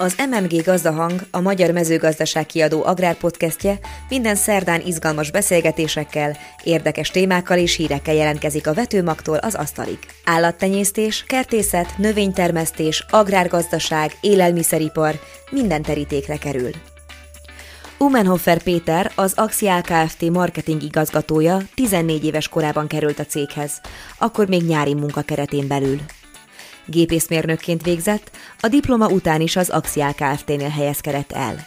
Az 0.00 0.16
MMG 0.30 0.62
Gazdahang, 0.64 1.20
a 1.30 1.40
Magyar 1.40 1.70
Mezőgazdaság 1.70 2.46
kiadó 2.46 2.84
agrárpodcastje 2.84 3.78
minden 4.08 4.34
szerdán 4.34 4.80
izgalmas 4.86 5.30
beszélgetésekkel, 5.30 6.36
érdekes 6.62 7.10
témákkal 7.10 7.58
és 7.58 7.76
hírekkel 7.76 8.14
jelentkezik 8.14 8.66
a 8.66 8.74
vetőmagtól 8.74 9.36
az 9.36 9.54
asztalig. 9.54 9.98
Állattenyésztés, 10.24 11.24
kertészet, 11.26 11.96
növénytermesztés, 11.96 13.06
agrárgazdaság, 13.10 14.12
élelmiszeripar, 14.20 15.20
minden 15.50 15.82
terítékre 15.82 16.36
kerül. 16.36 16.70
Umenhofer 17.98 18.62
Péter, 18.62 19.12
az 19.14 19.32
Axial 19.36 19.80
Kft. 19.80 20.30
marketing 20.30 20.82
igazgatója 20.82 21.58
14 21.74 22.24
éves 22.24 22.48
korában 22.48 22.86
került 22.86 23.18
a 23.18 23.24
céghez, 23.24 23.80
akkor 24.18 24.48
még 24.48 24.62
nyári 24.62 24.94
munka 24.94 25.22
keretén 25.22 25.66
belül. 25.66 25.98
Gépészmérnökként 26.90 27.82
végzett, 27.82 28.30
a 28.60 28.68
diploma 28.68 29.08
után 29.08 29.40
is 29.40 29.56
az 29.56 29.70
Axial 29.70 30.12
Kft-nél 30.12 30.68
helyezkedett 30.68 31.32
el. 31.32 31.66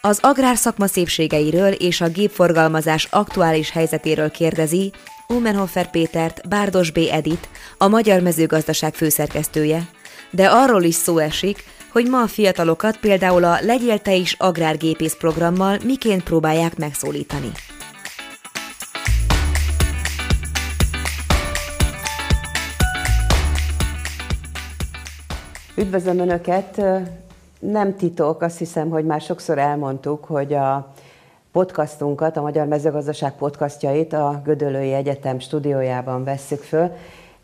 Az 0.00 0.18
agrárszakma 0.22 0.86
szépségeiről 0.86 1.72
és 1.72 2.00
a 2.00 2.08
gépforgalmazás 2.08 3.08
aktuális 3.10 3.70
helyzetéről 3.70 4.30
kérdezi 4.30 4.92
Umenhofer 5.28 5.90
Pétert 5.90 6.48
Bárdos 6.48 6.90
B. 6.90 6.98
Edit, 7.10 7.48
a 7.78 7.88
Magyar 7.88 8.20
Mezőgazdaság 8.20 8.94
főszerkesztője, 8.94 9.88
de 10.30 10.48
arról 10.48 10.82
is 10.82 10.94
szó 10.94 11.18
esik, 11.18 11.64
hogy 11.92 12.08
ma 12.08 12.20
a 12.20 12.26
fiatalokat 12.26 12.96
például 12.96 13.44
a 13.44 13.58
Legyél 13.60 13.98
te 13.98 14.14
is 14.14 14.32
agrárgépész 14.38 15.14
programmal 15.18 15.78
miként 15.84 16.22
próbálják 16.22 16.76
megszólítani. 16.76 17.52
Üdvözlöm 25.76 26.18
Önöket! 26.18 26.82
Nem 27.58 27.96
titok, 27.96 28.42
azt 28.42 28.58
hiszem, 28.58 28.90
hogy 28.90 29.04
már 29.04 29.20
sokszor 29.20 29.58
elmondtuk, 29.58 30.24
hogy 30.24 30.54
a 30.54 30.92
podcastunkat, 31.52 32.36
a 32.36 32.40
Magyar 32.40 32.66
Mezőgazdaság 32.66 33.32
podcastjait 33.36 34.12
a 34.12 34.40
Gödöllői 34.44 34.92
Egyetem 34.92 35.38
stúdiójában 35.38 36.24
vesszük 36.24 36.62
föl, 36.62 36.90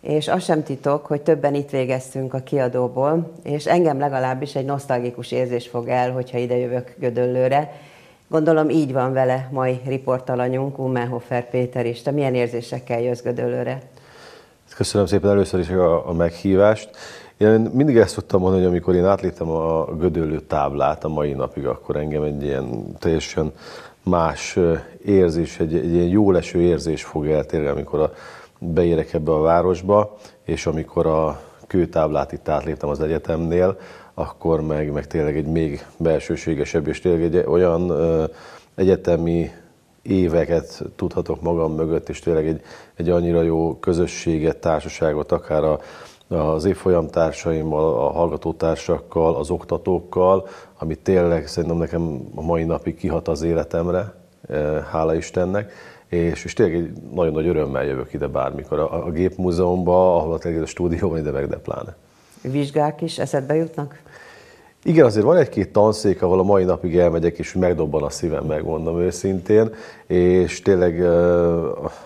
és 0.01 0.29
az 0.29 0.45
sem 0.45 0.63
titok, 0.63 1.07
hogy 1.07 1.21
többen 1.21 1.55
itt 1.55 1.71
végeztünk 1.71 2.35
a 2.35 2.43
kiadóból, 2.43 3.33
és 3.43 3.67
engem 3.67 3.99
legalábbis 3.99 4.55
egy 4.55 4.65
nosztalgikus 4.65 5.33
érzés 5.33 5.69
fog 5.69 5.89
el, 5.89 6.13
hogyha 6.13 6.39
ide 6.39 6.57
jövök 6.57 6.95
Gödöllőre. 6.99 7.73
Gondolom 8.29 8.69
így 8.69 8.93
van 8.93 9.13
vele 9.13 9.49
mai 9.53 9.81
riportalanyunk, 9.87 10.79
Ummenhofer 10.79 11.51
Péter 11.51 11.87
is. 11.87 12.03
Te 12.03 12.11
milyen 12.11 12.35
érzésekkel 12.35 13.01
jössz 13.01 13.23
Gödöllőre? 13.23 13.83
Köszönöm 14.77 15.07
szépen 15.07 15.31
először 15.31 15.61
is 15.61 15.69
a 16.07 16.13
meghívást. 16.13 16.91
Én 17.41 17.71
mindig 17.75 17.97
ezt 17.97 18.15
tudtam 18.15 18.41
mondani, 18.41 18.63
hogy 18.63 18.71
amikor 18.71 18.95
én 18.95 19.05
átléptem 19.05 19.49
a 19.49 19.85
gödöllő 19.85 20.41
táblát 20.41 21.05
a 21.05 21.09
mai 21.09 21.33
napig, 21.33 21.67
akkor 21.67 21.97
engem 21.97 22.23
egy 22.23 22.43
ilyen 22.43 22.97
teljesen 22.99 23.53
más 24.03 24.59
érzés, 25.05 25.59
egy, 25.61 25.75
egy 25.75 25.93
ilyen 25.93 26.09
jó 26.09 26.31
leső 26.31 26.61
érzés 26.61 27.05
fog 27.05 27.27
el 27.27 27.45
tényleg, 27.45 27.71
amikor 27.73 28.01
a, 28.01 28.13
beérek 28.59 29.13
ebbe 29.13 29.33
a 29.33 29.41
városba, 29.41 30.17
és 30.45 30.67
amikor 30.67 31.07
a 31.07 31.41
kőtáblát 31.67 32.33
itt 32.33 32.49
átléptem 32.49 32.89
az 32.89 33.01
egyetemnél, 33.01 33.79
akkor 34.15 34.61
meg, 34.61 34.93
meg 34.93 35.07
tényleg 35.07 35.37
egy 35.37 35.47
még 35.47 35.87
belsőségesebb, 35.97 36.87
és 36.87 37.01
tényleg 37.01 37.23
egy 37.23 37.45
olyan 37.47 37.89
ö, 37.89 38.25
egyetemi 38.75 39.51
éveket 40.03 40.83
tudhatok 40.97 41.41
magam 41.41 41.75
mögött, 41.75 42.09
és 42.09 42.19
tényleg 42.19 42.47
egy, 42.47 42.61
egy 42.95 43.09
annyira 43.09 43.43
jó 43.43 43.79
közösséget, 43.79 44.57
társaságot, 44.57 45.33
akár 45.33 45.65
a, 45.65 45.81
az 46.37 46.65
évfolyam 46.65 47.09
társaimmal, 47.09 48.07
a 48.07 48.11
hallgatótársakkal, 48.11 49.37
az 49.37 49.51
oktatókkal, 49.51 50.49
ami 50.79 50.95
tényleg 50.95 51.47
szerintem 51.47 51.79
nekem 51.79 52.21
a 52.35 52.43
mai 52.43 52.65
napig 52.65 52.97
kihat 52.97 53.29
az 53.29 53.43
életemre, 53.43 54.15
hála 54.91 55.15
Istennek, 55.15 55.73
és, 56.09 56.45
és 56.45 56.53
tényleg 56.53 56.75
egy 56.75 56.93
nagyon 57.15 57.33
nagy 57.33 57.47
örömmel 57.47 57.85
jövök 57.85 58.13
ide 58.13 58.27
bármikor 58.27 58.79
a, 58.79 59.07
a 59.07 59.11
gépmúzeumban, 59.11 60.17
ahol 60.17 60.39
a 60.63 60.67
stúdió 60.67 61.09
van, 61.09 61.19
ide 61.19 61.31
meg 61.31 61.49
de 61.49 61.57
pláne. 61.57 61.97
Vizsgák 62.43 63.01
is 63.01 63.19
eszedbe 63.19 63.55
jutnak? 63.55 64.03
Igen, 64.85 65.05
azért 65.05 65.25
van 65.25 65.37
egy-két 65.37 65.73
tanszék, 65.73 66.23
ahol 66.23 66.39
a 66.39 66.43
mai 66.43 66.65
napig 66.65 66.97
elmegyek, 66.97 67.39
és 67.39 67.53
megdobban 67.53 68.03
a 68.03 68.11
szívem, 68.11 68.45
megmondom 68.45 69.01
őszintén, 69.01 69.75
és 70.07 70.63
tényleg 70.63 71.05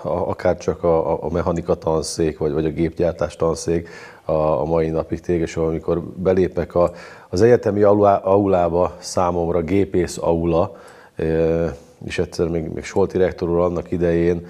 akár 0.02 0.56
csak 0.56 0.84
a, 0.84 1.22
a 1.24 1.28
mechanika 1.32 1.74
tanszék, 1.74 2.38
vagy, 2.38 2.52
vagy 2.52 2.64
a 2.64 2.70
gépgyártás 2.70 3.36
tanszék 3.36 3.88
a, 4.24 4.32
a 4.32 4.64
mai 4.64 4.88
napig 4.88 5.20
tényleg, 5.20 5.48
amikor 5.54 6.02
belépek 6.02 6.74
a, 6.74 6.92
az 7.28 7.42
egyetemi 7.42 7.82
aulába 8.22 8.96
számomra 8.98 9.60
gépész 9.60 10.18
aula, 10.20 10.76
és 12.04 12.18
egyszer 12.18 12.48
még, 12.48 12.68
még 12.72 12.84
Solti 12.84 13.18
rektor 13.18 13.48
úr 13.48 13.58
annak 13.58 13.91
idején 13.91 14.46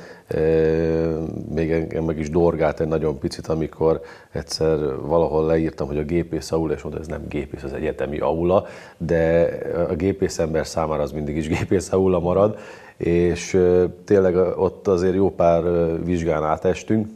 még 1.54 1.70
engem 1.70 2.04
meg 2.04 2.18
is 2.18 2.30
dorgált 2.30 2.80
egy 2.80 2.88
nagyon 2.88 3.18
picit, 3.18 3.46
amikor 3.46 4.00
egyszer 4.32 5.00
valahol 5.00 5.46
leírtam, 5.46 5.86
hogy 5.86 5.98
a 5.98 6.02
gépész 6.02 6.52
aula, 6.52 6.72
és 6.72 6.82
mondta, 6.82 7.00
ez 7.00 7.06
nem 7.06 7.28
gépész, 7.28 7.62
az 7.62 7.72
egyetemi 7.72 8.18
aula, 8.18 8.66
de 8.96 9.48
a 9.88 9.94
gépész 9.94 10.38
ember 10.38 10.66
számára 10.66 11.02
az 11.02 11.12
mindig 11.12 11.36
is 11.36 11.48
gépész 11.58 11.92
aula 11.92 12.20
marad, 12.20 12.58
és 12.96 13.60
tényleg 14.04 14.36
ott 14.36 14.88
azért 14.88 15.14
jó 15.14 15.30
pár 15.30 15.62
vizsgán 16.04 16.44
átestünk, 16.44 17.08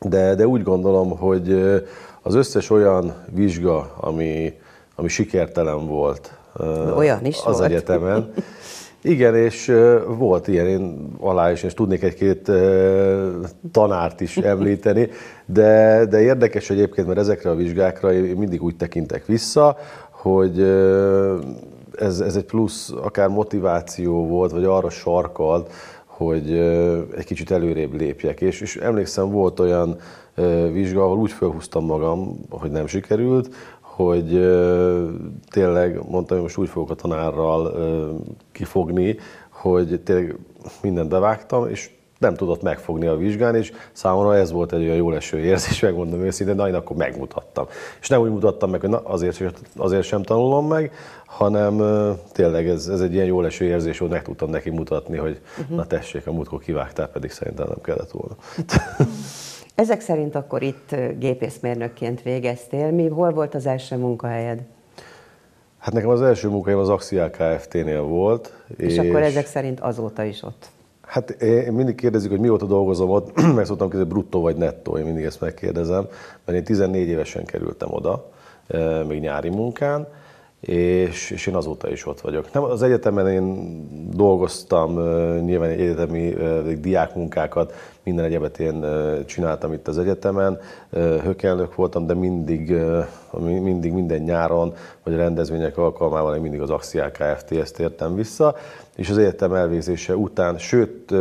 de, 0.00 0.34
de 0.34 0.46
úgy 0.46 0.62
gondolom, 0.62 1.18
hogy 1.18 1.52
az 2.22 2.34
összes 2.34 2.70
olyan 2.70 3.14
vizsga, 3.30 3.92
ami, 3.96 4.58
ami 4.94 5.08
sikertelen 5.08 5.86
volt 5.86 6.38
olyan 6.96 7.24
is 7.24 7.36
az 7.44 7.58
volt. 7.58 7.70
egyetemen, 7.70 8.32
Igen, 9.06 9.36
és 9.36 9.72
volt 10.06 10.48
ilyen, 10.48 10.66
én 10.66 11.08
alá 11.20 11.52
is, 11.52 11.62
és 11.62 11.74
tudnék 11.74 12.02
egy-két 12.02 12.50
tanárt 13.72 14.20
is 14.20 14.36
említeni, 14.54 15.08
de, 15.46 16.04
de 16.10 16.20
érdekes 16.20 16.70
egyébként, 16.70 17.06
mert 17.06 17.18
ezekre 17.18 17.50
a 17.50 17.54
vizsgákra 17.54 18.12
én 18.12 18.36
mindig 18.36 18.62
úgy 18.62 18.76
tekintek 18.76 19.26
vissza, 19.26 19.76
hogy 20.10 20.60
ez, 21.98 22.20
ez 22.20 22.36
egy 22.36 22.44
plusz 22.44 22.90
akár 23.02 23.28
motiváció 23.28 24.26
volt, 24.26 24.50
vagy 24.50 24.64
arra 24.64 24.90
sarkalt, 24.90 25.72
hogy 26.04 26.52
egy 27.16 27.24
kicsit 27.24 27.50
előrébb 27.50 27.94
lépjek. 27.94 28.40
És, 28.40 28.60
és 28.60 28.76
emlékszem, 28.76 29.30
volt 29.30 29.60
olyan 29.60 29.96
vizsga, 30.72 31.04
ahol 31.04 31.18
úgy 31.18 31.32
felhúztam 31.32 31.84
magam, 31.84 32.38
hogy 32.50 32.70
nem 32.70 32.86
sikerült, 32.86 33.54
hogy 33.96 34.28
tényleg 35.50 36.00
mondtam, 36.08 36.36
hogy 36.36 36.46
most 36.46 36.56
úgy 36.56 36.68
fogok 36.68 36.90
a 36.90 36.94
tanárral 36.94 37.72
kifogni, 38.52 39.16
hogy 39.48 40.00
tényleg 40.04 40.38
mindent 40.82 41.08
bevágtam, 41.08 41.68
és 41.68 41.90
nem 42.18 42.34
tudott 42.34 42.62
megfogni 42.62 43.06
a 43.06 43.16
vizsgán, 43.16 43.54
és 43.54 43.72
számomra 43.92 44.36
ez 44.36 44.52
volt 44.52 44.72
egy 44.72 44.82
olyan 44.82 44.96
jó 44.96 45.10
leső 45.10 45.38
érzés, 45.38 45.80
megmondom 45.80 46.20
őszintén, 46.20 46.56
de 46.56 46.66
én 46.66 46.74
akkor 46.74 46.96
megmutattam. 46.96 47.66
És 48.00 48.08
nem 48.08 48.20
úgy 48.20 48.30
mutattam 48.30 48.70
meg, 48.70 48.80
hogy 48.80 48.90
na, 48.90 48.98
azért, 48.98 49.62
azért 49.76 50.02
sem 50.02 50.22
tanulom 50.22 50.68
meg, 50.68 50.92
hanem 51.26 51.82
tényleg 52.32 52.68
ez, 52.68 52.88
ez 52.88 53.00
egy 53.00 53.14
ilyen 53.14 53.26
jó 53.26 53.40
leső 53.40 53.64
érzés, 53.64 53.98
hogy 53.98 54.08
meg 54.10 54.22
tudtam 54.22 54.50
neki 54.50 54.70
mutatni, 54.70 55.16
hogy 55.16 55.40
uh-huh. 55.60 55.76
na 55.76 55.86
tessék, 55.86 56.26
a 56.26 56.32
múltkor 56.32 56.60
kivágtál, 56.60 57.08
pedig 57.08 57.30
szerintem 57.30 57.66
nem 57.68 57.80
kellett 57.80 58.10
volna. 58.10 58.36
Ezek 59.74 60.00
szerint 60.00 60.34
akkor 60.34 60.62
itt 60.62 60.96
gépészmérnökként 61.18 62.22
végeztél. 62.22 62.90
Mi, 62.90 63.08
hol 63.08 63.32
volt 63.32 63.54
az 63.54 63.66
első 63.66 63.96
munkahelyed? 63.96 64.60
Hát 65.78 65.92
nekem 65.94 66.08
az 66.08 66.22
első 66.22 66.48
munkahelyem 66.48 66.82
az 66.82 66.88
Axial 66.88 67.30
Kft-nél 67.30 68.02
volt. 68.02 68.64
És, 68.76 68.92
és 68.92 68.98
akkor 68.98 69.22
ezek 69.22 69.46
szerint 69.46 69.80
azóta 69.80 70.22
is 70.24 70.42
ott? 70.42 70.68
Hát 71.00 71.30
én 71.30 71.72
mindig 71.72 71.94
kérdezik, 71.94 72.30
hogy 72.30 72.40
mióta 72.40 72.66
dolgozom 72.66 73.10
ott, 73.10 73.42
meg 73.54 73.64
szoktam 73.64 73.88
kérdezni, 73.88 74.12
bruttó 74.12 74.40
vagy 74.40 74.56
nettó, 74.56 74.98
én 74.98 75.04
mindig 75.04 75.24
ezt 75.24 75.40
megkérdezem, 75.40 76.06
mert 76.44 76.58
én 76.58 76.64
14 76.64 77.08
évesen 77.08 77.44
kerültem 77.44 77.88
oda, 77.92 78.30
még 79.06 79.20
nyári 79.20 79.48
munkán, 79.48 80.08
és, 80.66 81.30
és 81.30 81.46
én 81.46 81.54
azóta 81.54 81.90
is 81.90 82.06
ott 82.06 82.20
vagyok. 82.20 82.52
Nem, 82.52 82.62
az 82.62 82.82
egyetemen 82.82 83.28
én 83.28 83.86
dolgoztam, 84.14 84.92
nyilván 85.40 85.70
egyetemi 85.70 86.34
diákmunkákat, 86.80 87.72
minden 88.02 88.24
egyebet 88.24 88.58
én 88.58 88.84
csináltam 89.26 89.72
itt 89.72 89.88
az 89.88 89.98
egyetemen, 89.98 90.58
hökelnök 91.22 91.74
voltam, 91.74 92.06
de 92.06 92.14
mindig, 92.14 92.74
mindig 93.40 93.92
minden 93.92 94.20
nyáron, 94.20 94.74
vagy 95.02 95.16
rendezvények 95.16 95.78
alkalmával 95.78 96.34
én 96.34 96.40
mindig 96.40 96.60
az 96.60 96.70
Axial 96.70 97.10
Kft-hez 97.10 97.70
tértem 97.72 98.14
vissza, 98.14 98.56
és 98.96 99.10
az 99.10 99.18
egyetem 99.18 99.54
elvégzése 99.54 100.16
után, 100.16 100.58
sőt, 100.58 101.14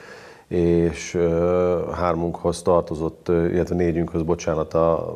és 0.49 1.19
hármunkhoz 1.93 2.63
tartozott, 2.63 3.29
illetve 3.29 3.75
négyünkhöz, 3.75 4.23
bocsánat, 4.23 4.75
a 4.75 5.15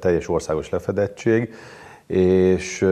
teljes 0.00 0.28
országos 0.28 0.70
lefedettség, 0.70 1.54
és 2.06 2.82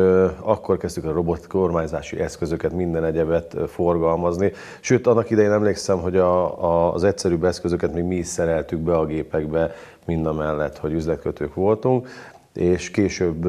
akkor 0.40 0.76
kezdtük 0.76 1.05
a 1.05 1.12
robot 1.12 1.46
kormányzási 1.46 2.20
eszközöket, 2.20 2.72
minden 2.72 3.05
egyebet 3.05 3.56
forgalmazni. 3.66 4.52
Sőt, 4.81 5.06
annak 5.06 5.31
idején 5.31 5.52
emlékszem, 5.52 5.99
hogy 5.99 6.16
a, 6.16 6.64
a, 6.64 6.94
az 6.94 7.05
egyszerűbb 7.05 7.44
eszközöket 7.44 7.94
még 7.94 8.05
mi 8.05 8.16
is 8.16 8.26
szereltük 8.26 8.78
be 8.78 8.96
a 8.96 9.06
gépekbe, 9.06 9.75
mind 10.06 10.26
a 10.26 10.32
mellett, 10.32 10.78
hogy 10.78 10.93
üzletkötők 10.93 11.55
voltunk. 11.55 12.08
És 12.55 12.90
később 12.90 13.44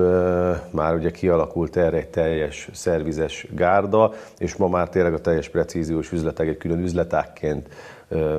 már 0.70 0.96
ugye 0.96 1.12
kialakult 1.12 1.78
erre 1.78 1.98
egy 1.98 2.08
teljes 2.08 2.70
szervizes 2.74 3.48
gárda, 3.52 4.14
és 4.38 4.56
ma 4.56 4.68
már 4.68 4.90
tényleg 4.90 5.14
a 5.14 5.22
teljes 5.22 5.50
precíziós 5.50 6.12
üzletek 6.12 6.48
egy 6.48 6.58
külön 6.58 6.80
üzletákként 6.80 7.68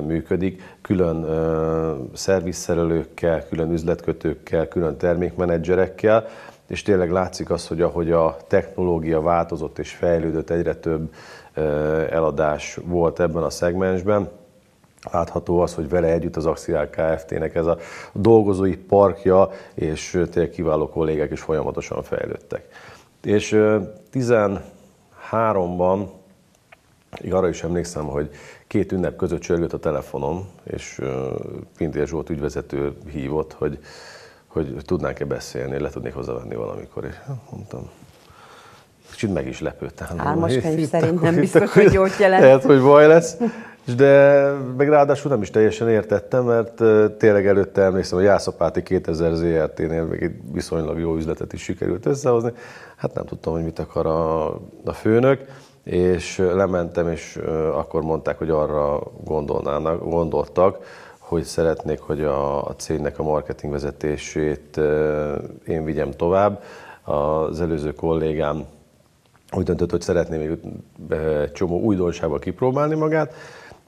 működik, 0.07 0.61
külön 0.81 1.25
szervizszerelőkkel, 2.13 3.47
külön 3.47 3.71
üzletkötőkkel, 3.71 4.67
külön 4.67 4.97
termékmenedzserekkel, 4.97 6.27
és 6.67 6.81
tényleg 6.81 7.11
látszik 7.11 7.49
az, 7.49 7.67
hogy 7.67 7.81
ahogy 7.81 8.11
a 8.11 8.37
technológia 8.47 9.21
változott 9.21 9.79
és 9.79 9.91
fejlődött, 9.91 10.49
egyre 10.49 10.75
több 10.75 11.13
eladás 12.09 12.79
volt 12.83 13.19
ebben 13.19 13.43
a 13.43 13.49
szegmensben, 13.49 14.29
látható 15.11 15.59
az, 15.59 15.73
hogy 15.73 15.89
vele 15.89 16.07
együtt 16.07 16.35
az 16.35 16.45
Axial 16.45 16.89
Kft-nek 16.89 17.55
ez 17.55 17.65
a 17.65 17.77
dolgozói 18.13 18.77
parkja, 18.77 19.49
és 19.73 20.23
tényleg 20.31 20.51
kiváló 20.51 20.89
kollégák 20.89 21.31
is 21.31 21.41
folyamatosan 21.41 22.03
fejlődtek. 22.03 22.67
És 23.23 23.55
13-ban, 24.13 26.07
arra 27.29 27.47
is 27.47 27.63
emlékszem, 27.63 28.05
hogy 28.05 28.29
két 28.67 28.91
ünnep 28.91 29.15
között 29.15 29.41
csörgött 29.41 29.73
a 29.73 29.79
telefonom, 29.79 30.47
és 30.63 31.01
Pintér 31.77 32.07
Zsolt 32.07 32.29
ügyvezető 32.29 32.97
hívott, 33.11 33.53
hogy, 33.53 33.79
hogy 34.47 34.75
tudnánk-e 34.85 35.25
beszélni, 35.25 35.79
le 35.79 35.89
tudnék 35.89 36.13
hozzávenni 36.13 36.55
valamikor, 36.55 37.05
és 37.05 37.15
mondtam, 37.51 37.89
kicsit 39.11 39.33
meg 39.33 39.47
is 39.47 39.61
lepődtem. 39.61 40.07
Álmos 40.17 40.57
könyv 40.57 40.87
szerint 40.87 41.21
nem 41.21 41.35
biztos, 41.35 41.73
hogy 41.73 41.93
jót 41.93 42.17
jelent. 42.17 42.43
Lehet, 42.43 42.63
hogy 42.63 42.81
baj 42.81 43.07
lesz. 43.07 43.37
De 43.95 44.51
meg 44.77 44.89
ráadásul 44.89 45.31
nem 45.31 45.41
is 45.41 45.49
teljesen 45.49 45.89
értettem, 45.89 46.43
mert 46.43 46.83
tényleg 47.17 47.47
előtte 47.47 47.81
emlékszem, 47.81 48.17
hogy 48.17 48.27
Jászapáti 48.27 48.83
2000 48.83 49.33
ZRT-nél 49.33 50.03
még 50.03 50.21
egy 50.21 50.35
viszonylag 50.51 50.99
jó 50.99 51.15
üzletet 51.15 51.53
is 51.53 51.61
sikerült 51.61 52.05
összehozni. 52.05 52.51
Hát 52.95 53.13
nem 53.13 53.25
tudtam, 53.25 53.53
hogy 53.53 53.63
mit 53.63 53.79
akar 53.79 54.05
a, 54.05 54.45
a 54.85 54.93
főnök 54.93 55.45
és 55.83 56.37
lementem, 56.37 57.07
és 57.07 57.39
akkor 57.73 58.01
mondták, 58.01 58.37
hogy 58.37 58.49
arra 58.49 59.01
gondolnának, 59.23 60.03
gondoltak, 60.03 60.77
hogy 61.27 61.43
szeretnék, 61.43 61.99
hogy 61.99 62.21
a, 62.21 62.67
a 62.67 62.75
cégnek 62.75 63.19
a 63.19 63.23
marketing 63.23 63.71
vezetését 63.71 64.79
én 65.67 65.83
vigyem 65.83 66.11
tovább. 66.11 66.63
Az 67.03 67.61
előző 67.61 67.93
kollégám 67.93 68.65
úgy 69.51 69.63
döntött, 69.63 69.91
hogy 69.91 70.01
szeretné 70.01 70.37
még 70.37 70.57
csomó 71.53 71.79
újdonsággal 71.79 72.39
kipróbálni 72.39 72.95
magát, 72.95 73.33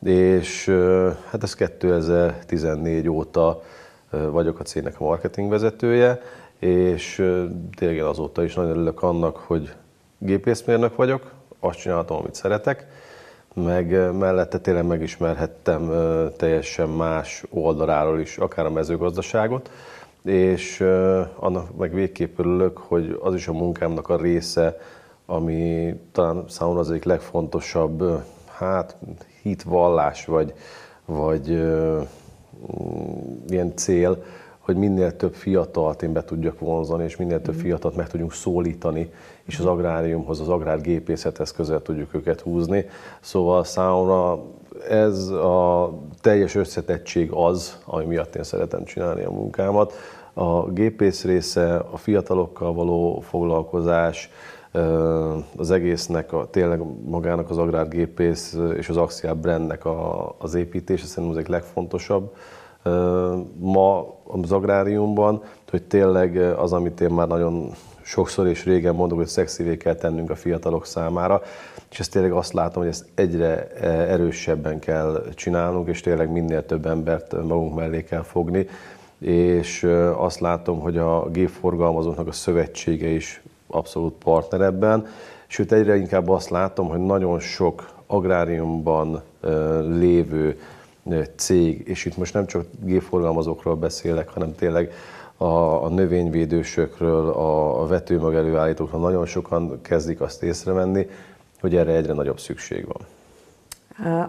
és 0.04 0.66
hát 1.30 1.44
ez 1.44 1.54
2014 1.54 3.10
óta 3.10 3.62
vagyok 4.10 4.60
a 4.60 4.64
cégnek 4.64 5.00
a 5.00 5.04
marketing 5.04 5.50
vezetője, 5.50 6.22
és 6.60 7.16
tényleg 7.78 8.00
azóta 8.00 8.44
is 8.44 8.54
nagyon 8.54 8.72
örülök 8.72 9.02
annak, 9.02 9.38
hogy 9.38 9.74
gépészmérnök 10.18 10.96
vagyok, 10.96 11.32
azt 11.60 11.80
csináltam, 11.80 12.18
amit 12.18 12.36
szeretek, 12.36 12.88
meg 13.54 14.16
mellette 14.18 14.60
tényleg 14.60 14.86
megismerhettem 14.86 15.92
teljesen 16.38 16.90
más 16.90 17.44
oldaláról 17.50 18.20
is, 18.20 18.38
akár 18.38 18.66
a 18.66 18.70
mezőgazdaságot, 18.70 19.72
és 20.24 20.80
annak 21.36 21.78
meg 21.78 21.94
végképp 21.94 22.40
örülök, 22.40 22.78
hogy 22.78 23.20
az 23.22 23.34
is 23.34 23.48
a 23.48 23.54
munkámnak 23.54 24.10
a 24.10 24.18
része, 24.18 24.78
ami 25.26 25.94
talán 26.12 26.44
számomra 26.48 26.80
az 26.80 26.90
egyik 26.92 27.04
legfontosabb, 27.04 28.24
hát 28.58 28.96
hitvallás, 29.42 30.26
vagy, 30.26 30.54
vagy 31.06 31.50
mm, 31.50 32.00
ilyen 33.48 33.76
cél, 33.76 34.24
hogy 34.70 34.78
minél 34.78 35.16
több 35.16 35.34
fiatalt 35.34 36.02
én 36.02 36.14
be 36.14 36.24
tudjak 36.24 36.60
vonzani, 36.60 37.04
és 37.04 37.16
minél 37.16 37.42
több 37.42 37.56
fiatalt 37.56 37.96
meg 37.96 38.08
tudjunk 38.08 38.34
szólítani, 38.34 39.12
és 39.44 39.60
az 39.60 39.66
agráriumhoz, 39.66 40.40
az 40.40 40.50
agrárgépészethez 40.50 41.52
közel 41.52 41.82
tudjuk 41.82 42.14
őket 42.14 42.42
húzni. 42.42 42.86
Szóval 43.20 43.64
számomra 43.64 44.44
ez 44.90 45.28
a 45.30 45.94
teljes 46.22 46.56
összetettség 46.56 47.32
az, 47.32 47.78
ami 47.86 48.06
miatt 48.06 48.36
én 48.36 48.44
szeretem 48.44 48.84
csinálni 48.84 49.24
a 49.24 49.32
munkámat. 49.32 49.94
A 50.34 50.70
gépész 50.70 51.24
része, 51.24 51.76
a 51.76 51.98
fiatalokkal 51.98 52.74
való 52.74 53.20
foglalkozás, 53.20 54.30
az 55.58 55.72
egésznek, 55.72 56.34
a, 56.34 56.48
tényleg 56.50 56.82
magának 57.06 57.50
az 57.50 57.58
agrárgépész 57.58 58.58
és 58.78 58.90
az 58.90 58.98
Axial 58.98 59.34
brandnek 59.34 59.86
a, 59.86 60.36
az 60.38 60.54
építése 60.54 61.06
szerintem 61.06 61.38
az 61.38 61.44
egy 61.44 61.50
legfontosabb 61.50 62.34
ma 63.60 64.18
az 64.28 64.52
agráriumban, 64.52 65.44
hogy 65.70 65.84
tényleg 65.84 66.38
az, 66.38 66.74
amit 66.74 67.02
én 67.02 67.10
már 67.10 67.28
nagyon 67.28 67.72
sokszor 68.02 68.48
és 68.48 68.66
régen 68.66 68.96
mondok, 68.96 69.18
hogy 69.18 69.28
szexivé 69.28 69.78
kell 69.78 69.96
tennünk 69.96 70.30
a 70.30 70.36
fiatalok 70.36 70.86
számára, 70.86 71.42
és 71.92 72.00
ezt 72.00 72.12
tényleg 72.12 72.32
azt 72.32 72.54
látom, 72.54 72.82
hogy 72.82 72.92
ezt 72.92 73.06
egyre 73.16 73.68
erősebben 74.08 74.80
kell 74.80 75.24
csinálnunk, 75.34 75.88
és 75.88 76.02
tényleg 76.02 76.32
minél 76.32 76.66
több 76.66 76.86
embert 76.86 77.32
magunk 77.32 77.76
mellé 77.76 78.04
kell 78.04 78.24
fogni, 78.24 78.68
és 79.20 79.84
azt 80.18 80.40
látom, 80.40 80.80
hogy 80.80 80.98
a 80.98 81.30
gépforgalmazóknak 81.30 82.28
a 82.28 82.32
szövetsége 82.32 83.08
is 83.08 83.42
abszolút 83.68 84.14
partner 84.24 84.62
ebben, 84.62 85.06
sőt 85.48 85.72
egyre 85.72 85.96
inkább 85.96 86.30
azt 86.30 86.50
látom, 86.50 86.88
hogy 86.88 87.00
nagyon 87.00 87.40
sok 87.40 87.90
agráriumban 88.08 89.22
lévő 89.88 90.60
cég, 91.36 91.88
és 91.88 92.06
itt 92.06 92.18
most 92.18 92.34
nem 92.34 92.46
csak 92.46 92.66
gépforgalmazókról 92.84 93.76
beszélek, 93.76 94.30
hanem 94.30 94.56
tényleg 94.56 94.92
a, 95.38 95.84
a 95.84 95.90
növényvédősökről, 95.90 97.30
a, 97.30 97.82
a 97.82 97.88
vetőmag 97.88 98.34
előállítókról 98.34 99.02
nagyon 99.02 99.26
sokan 99.26 99.82
kezdik 99.82 100.22
azt 100.22 100.44
észrevenni, 100.44 101.08
hogy 101.60 101.76
erre 101.76 101.92
egyre 101.92 102.14
nagyobb 102.14 102.40
szükség 102.40 102.88
van. 102.88 103.08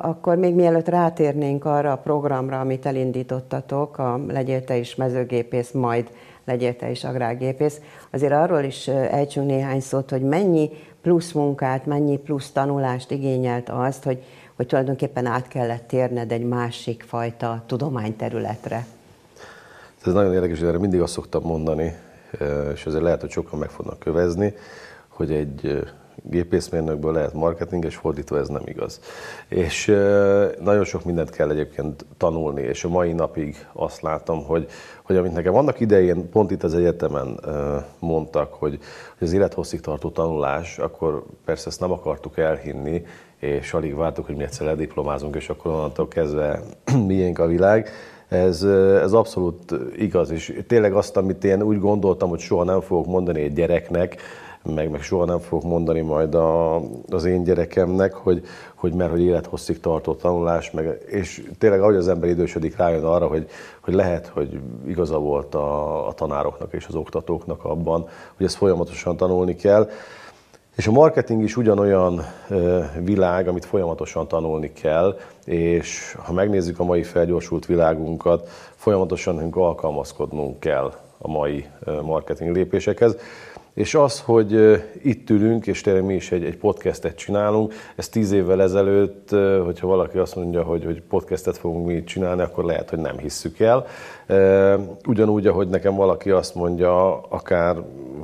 Akkor 0.00 0.36
még 0.36 0.54
mielőtt 0.54 0.88
rátérnénk 0.88 1.64
arra 1.64 1.92
a 1.92 1.96
programra, 1.96 2.60
amit 2.60 2.86
elindítottatok, 2.86 3.98
a 3.98 4.20
Legyél 4.28 4.64
te 4.64 4.76
is 4.76 4.94
mezőgépész, 4.94 5.70
majd 5.70 6.10
Legyél 6.44 6.76
te 6.76 6.90
is 6.90 7.04
agrárgépész, 7.04 7.80
azért 8.10 8.32
arról 8.32 8.60
is 8.60 8.88
ejtsünk 8.88 9.46
néhány 9.46 9.80
szót, 9.80 10.10
hogy 10.10 10.22
mennyi 10.22 10.70
plusz 11.02 11.32
munkát, 11.32 11.86
mennyi 11.86 12.18
plusz 12.18 12.50
tanulást 12.50 13.10
igényelt 13.10 13.68
azt, 13.68 14.04
hogy, 14.04 14.22
hogy 14.60 14.68
tulajdonképpen 14.68 15.26
át 15.26 15.48
kellett 15.48 15.88
térned 15.88 16.32
egy 16.32 16.44
másik 16.44 17.04
fajta 17.06 17.62
tudományterületre. 17.66 18.86
Ez 20.04 20.12
nagyon 20.12 20.32
érdekes, 20.32 20.60
erre 20.60 20.78
mindig 20.78 21.00
azt 21.00 21.12
szoktam 21.12 21.42
mondani, 21.42 21.96
és 22.74 22.86
ezért 22.86 23.02
lehet, 23.02 23.20
hogy 23.20 23.30
sokan 23.30 23.58
meg 23.58 23.70
fognak 23.70 23.98
kövezni, 23.98 24.54
hogy 25.08 25.32
egy 25.32 25.82
gépészmérnökből 26.22 27.12
lehet 27.12 27.32
marketing, 27.32 27.84
és 27.84 27.96
fordítva 27.96 28.38
ez 28.38 28.48
nem 28.48 28.62
igaz. 28.64 29.00
És 29.48 29.86
nagyon 30.60 30.84
sok 30.84 31.04
mindent 31.04 31.30
kell 31.30 31.50
egyébként 31.50 32.04
tanulni, 32.16 32.62
és 32.62 32.84
a 32.84 32.88
mai 32.88 33.12
napig 33.12 33.66
azt 33.72 34.00
látom, 34.00 34.44
hogy, 34.44 34.66
hogy 35.02 35.16
amit 35.16 35.32
nekem 35.32 35.54
annak 35.54 35.80
idején 35.80 36.30
pont 36.30 36.50
itt 36.50 36.62
az 36.62 36.74
egyetemen 36.74 37.40
mondtak, 37.98 38.54
hogy, 38.54 38.78
hogy 39.18 39.26
az 39.26 39.32
élethosszig 39.32 39.80
tartó 39.80 40.10
tanulás, 40.10 40.78
akkor 40.78 41.24
persze 41.44 41.68
ezt 41.68 41.80
nem 41.80 41.92
akartuk 41.92 42.38
elhinni, 42.38 43.02
és 43.38 43.72
alig 43.72 43.94
vártuk, 43.94 44.26
hogy 44.26 44.36
mi 44.36 44.42
egyszer 44.42 44.66
lediplomázunk, 44.66 45.36
és 45.36 45.48
akkor 45.48 45.72
onnantól 45.72 46.08
kezdve 46.08 46.62
miénk 47.06 47.38
a 47.38 47.46
világ. 47.46 47.88
Ez, 48.28 48.62
ez 49.02 49.12
abszolút 49.12 49.74
igaz, 49.96 50.30
és 50.30 50.62
tényleg 50.66 50.92
azt, 50.92 51.16
amit 51.16 51.44
én 51.44 51.62
úgy 51.62 51.78
gondoltam, 51.78 52.28
hogy 52.28 52.38
soha 52.38 52.64
nem 52.64 52.80
fogok 52.80 53.06
mondani 53.06 53.40
egy 53.40 53.52
gyereknek, 53.52 54.16
meg, 54.62 54.90
meg 54.90 55.02
soha 55.02 55.24
nem 55.24 55.38
fogok 55.38 55.64
mondani 55.64 56.00
majd 56.00 56.34
a, 56.34 56.76
az 57.10 57.24
én 57.24 57.42
gyerekemnek, 57.42 58.14
hogy, 58.14 58.42
hogy 58.74 58.92
mert 58.92 59.10
hogy 59.10 59.22
élethosszig 59.22 59.80
tartó 59.80 60.14
tanulás, 60.14 60.70
meg, 60.70 60.98
és 61.06 61.46
tényleg 61.58 61.80
ahogy 61.80 61.94
az 61.94 62.08
ember 62.08 62.28
idősödik, 62.28 62.76
rájön 62.76 63.04
arra, 63.04 63.26
hogy, 63.26 63.48
hogy 63.80 63.94
lehet, 63.94 64.26
hogy 64.26 64.60
igaza 64.86 65.18
volt 65.18 65.54
a, 65.54 66.08
a 66.08 66.12
tanároknak 66.12 66.72
és 66.72 66.86
az 66.86 66.94
oktatóknak 66.94 67.64
abban, 67.64 68.08
hogy 68.36 68.46
ezt 68.46 68.56
folyamatosan 68.56 69.16
tanulni 69.16 69.56
kell. 69.56 69.88
És 70.76 70.86
a 70.86 70.92
marketing 70.92 71.42
is 71.42 71.56
ugyanolyan 71.56 72.24
világ, 73.04 73.48
amit 73.48 73.64
folyamatosan 73.64 74.28
tanulni 74.28 74.72
kell, 74.72 75.18
és 75.44 76.16
ha 76.24 76.32
megnézzük 76.32 76.78
a 76.78 76.84
mai 76.84 77.02
felgyorsult 77.02 77.66
világunkat, 77.66 78.48
folyamatosan 78.74 79.52
alkalmazkodnunk 79.52 80.60
kell 80.60 80.92
a 81.22 81.28
mai 81.28 81.66
marketing 82.02 82.54
lépésekhez. 82.54 83.16
És 83.74 83.94
az, 83.94 84.20
hogy 84.20 84.80
itt 85.02 85.30
ülünk, 85.30 85.66
és 85.66 85.80
tényleg 85.80 86.04
mi 86.04 86.14
is 86.14 86.32
egy, 86.32 86.44
egy 86.44 86.56
podcastet 86.56 87.16
csinálunk, 87.16 87.72
ez 87.96 88.08
tíz 88.08 88.32
évvel 88.32 88.62
ezelőtt, 88.62 89.30
hogyha 89.64 89.86
valaki 89.86 90.18
azt 90.18 90.36
mondja, 90.36 90.62
hogy, 90.62 90.84
hogy 90.84 91.02
podcastet 91.02 91.56
fogunk 91.56 91.86
mi 91.86 92.04
csinálni, 92.04 92.42
akkor 92.42 92.64
lehet, 92.64 92.90
hogy 92.90 92.98
nem 92.98 93.18
hisszük 93.18 93.58
el. 93.60 93.86
Ugyanúgy, 95.06 95.46
ahogy 95.46 95.68
nekem 95.68 95.94
valaki 95.94 96.30
azt 96.30 96.54
mondja, 96.54 97.20
akár 97.20 97.76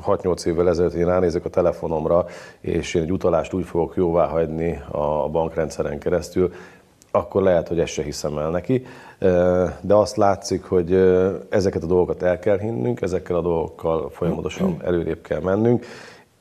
6-8 0.07 0.47
évvel 0.47 0.69
ezelőtt 0.69 0.93
én 0.93 1.07
ránézek 1.07 1.45
a 1.45 1.49
telefonomra, 1.49 2.27
és 2.61 2.95
én 2.95 3.03
egy 3.03 3.13
utalást 3.13 3.53
úgy 3.53 3.65
fogok 3.65 3.97
jóvá 3.97 4.27
hagyni 4.27 4.81
a 4.91 5.29
bankrendszeren 5.29 5.99
keresztül, 5.99 6.53
akkor 7.17 7.43
lehet, 7.43 7.69
hogy 7.69 7.81
ezt 7.81 7.93
se 7.93 8.03
hiszem 8.03 8.39
el 8.39 8.51
neki. 8.51 8.87
De 9.81 9.95
azt 9.95 10.17
látszik, 10.17 10.65
hogy 10.65 10.93
ezeket 11.49 11.83
a 11.83 11.87
dolgokat 11.87 12.23
el 12.23 12.39
kell 12.39 12.59
hinnünk, 12.59 13.01
ezekkel 13.01 13.37
a 13.37 13.41
dolgokkal 13.41 14.11
folyamatosan 14.11 14.77
előrébb 14.85 15.21
kell 15.21 15.41
mennünk. 15.41 15.85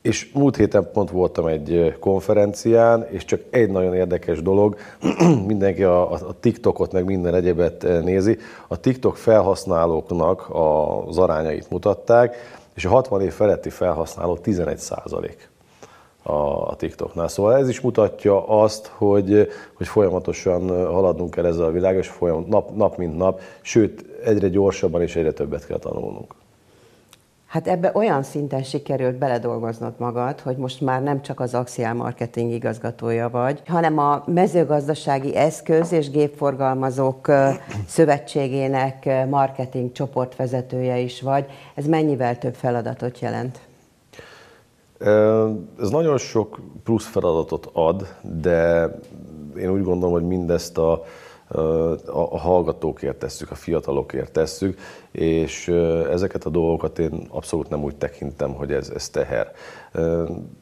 És 0.02 0.32
múlt 0.34 0.56
héten 0.56 0.90
pont 0.94 1.10
voltam 1.10 1.46
egy 1.46 1.98
konferencián, 2.00 3.08
és 3.10 3.26
csak 3.26 3.42
egy 3.50 3.70
nagyon 3.70 3.94
érdekes 3.94 4.42
dolog, 4.42 4.78
mindenki 5.48 5.84
a, 5.84 6.12
a 6.12 6.40
TikTokot, 6.40 6.92
meg 6.92 7.06
minden 7.06 7.36
egyebet 7.36 7.82
nézi, 8.04 8.38
a 8.68 8.80
TikTok 8.80 9.18
felhasználóknak 9.18 10.50
az 11.08 11.18
arányait 11.18 11.70
mutatták, 11.70 12.36
és 12.76 12.86
a 12.86 12.90
60 12.90 13.22
év 13.22 13.32
feletti 13.32 13.70
felhasználó 13.70 14.38
11 14.38 14.78
százalék 14.78 15.50
a 16.28 16.76
TikToknál. 16.76 17.28
Szóval 17.28 17.56
ez 17.56 17.70
is 17.70 17.82
mutatja 17.82 18.48
azt, 18.48 18.88
hogy, 18.88 19.48
hogy 19.74 19.88
folyamatosan 19.88 20.70
haladnunk 20.70 21.32
kell 21.32 21.46
ezzel 21.46 21.66
a 21.66 21.72
világ, 21.72 21.96
és 21.96 22.08
folyam, 22.08 22.46
nap, 22.50 22.76
nap 22.76 22.98
mint 22.98 23.18
nap, 23.18 23.42
sőt, 23.62 24.06
egyre 24.24 24.48
gyorsabban 24.48 25.02
és 25.02 25.16
egyre 25.16 25.32
többet 25.32 25.66
kell 25.66 25.78
tanulnunk. 25.78 26.36
Hát 27.46 27.68
ebbe 27.68 27.92
olyan 27.94 28.24
szinten 28.24 28.64
sikerült 28.64 29.16
beledolgoznod 29.16 29.94
magad, 29.98 30.40
hogy 30.40 30.58
most 30.58 30.82
már 30.82 31.04
nem 31.04 31.22
csak 31.22 31.40
az 31.40 31.54
Axial 31.54 31.94
Marketing 31.94 32.52
igazgatója 32.52 33.30
vagy, 33.30 33.62
hanem 33.66 33.98
a 33.98 34.24
mezőgazdasági 34.26 35.36
eszköz 35.36 35.92
és 35.92 36.10
gépforgalmazók 36.10 37.32
szövetségének 37.88 39.28
marketing 39.30 39.92
csoportvezetője 39.92 40.98
is 40.98 41.22
vagy. 41.22 41.46
Ez 41.76 41.86
mennyivel 41.86 42.38
több 42.38 42.54
feladatot 42.54 43.20
jelent? 43.20 43.60
Ez 45.80 45.90
nagyon 45.90 46.18
sok 46.18 46.60
plusz 46.84 47.06
feladatot 47.06 47.70
ad, 47.74 48.08
de 48.22 48.90
én 49.58 49.70
úgy 49.72 49.84
gondolom, 49.84 50.14
hogy 50.14 50.28
mindezt 50.28 50.78
a, 50.78 51.04
a, 52.06 52.38
hallgatókért 52.38 53.18
tesszük, 53.18 53.52
a 53.52 53.56
fiatalokért 53.56 54.32
tesszük, 54.32 54.80
és 55.12 55.68
ezeket 56.12 56.46
a 56.46 56.50
dolgokat 56.50 57.00
én 57.00 57.28
abszolút 57.30 57.70
nem 57.70 57.84
úgy 57.84 57.96
tekintem, 57.96 58.54
hogy 58.54 58.72
ez, 58.72 58.90
ez 58.90 59.10
teher. 59.10 59.52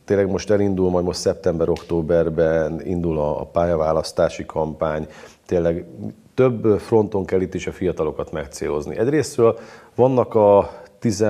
Tényleg 0.06 0.30
most 0.30 0.50
elindul, 0.50 0.90
majd 0.90 1.06
most 1.06 1.20
szeptember-októberben 1.20 2.82
indul 2.86 3.20
a, 3.20 3.40
a 3.42 3.46
pályaválasztási 3.46 4.46
kampány, 4.46 5.08
tényleg 5.46 5.86
több 6.34 6.80
fronton 6.80 7.26
kell 7.26 7.42
itt 7.42 7.54
is 7.54 7.68
a 7.68 7.72
fiatalokat 7.72 8.32
megcélozni. 8.32 8.98
Egyrésztről 8.98 9.58
vannak 9.96 10.36
a 10.36 10.70
10 11.00 11.26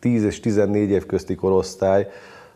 10 0.00 0.24
és 0.24 0.40
14 0.40 0.90
év 0.90 1.06
közti 1.06 1.34
korosztály, 1.34 2.08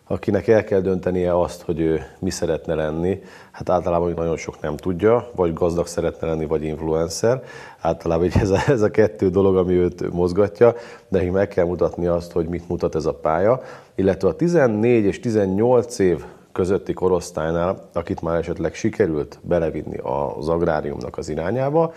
akinek 0.06 0.48
el 0.48 0.64
kell 0.64 0.80
döntenie 0.80 1.40
azt, 1.40 1.62
hogy 1.62 1.80
ő 1.80 2.02
mi 2.18 2.30
szeretne 2.30 2.74
lenni. 2.74 3.22
Hát 3.50 3.68
általában 3.68 4.12
nagyon 4.16 4.36
sok 4.36 4.60
nem 4.60 4.76
tudja, 4.76 5.30
vagy 5.34 5.52
gazdag 5.52 5.86
szeretne 5.86 6.26
lenni, 6.26 6.46
vagy 6.46 6.64
influencer. 6.64 7.42
Általában 7.80 8.28
ez 8.40 8.50
a, 8.50 8.58
ez 8.66 8.82
a 8.82 8.90
kettő 8.90 9.28
dolog, 9.28 9.56
ami 9.56 9.74
őt 9.74 10.12
mozgatja, 10.12 10.72
de 10.72 11.18
nekik 11.18 11.32
meg 11.32 11.48
kell 11.48 11.64
mutatni 11.64 12.06
azt, 12.06 12.32
hogy 12.32 12.46
mit 12.46 12.68
mutat 12.68 12.94
ez 12.94 13.06
a 13.06 13.14
pálya. 13.14 13.62
Illetve 13.94 14.28
a 14.28 14.36
14 14.36 15.04
és 15.04 15.20
18 15.20 15.98
év 15.98 16.24
közötti 16.52 16.92
korosztálynál, 16.92 17.88
akit 17.92 18.20
már 18.20 18.38
esetleg 18.38 18.74
sikerült 18.74 19.38
belevinni 19.42 19.98
az 20.36 20.48
agráriumnak 20.48 21.18
az 21.18 21.28
irányába, 21.28 21.92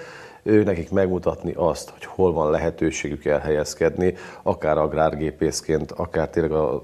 ő 0.48 0.63
nekik 0.63 0.92
megmutatni 0.92 1.54
azt, 1.56 1.89
hogy 1.89 2.06
hol 2.06 2.34
van 2.34 2.51
lehetőségük 2.51 3.25
elhelyezkedni, 3.25 4.13
akár 4.44 4.77
agrárgépészként, 4.77 5.92
akár 5.92 6.30
tényleg 6.30 6.51
az 6.51 6.80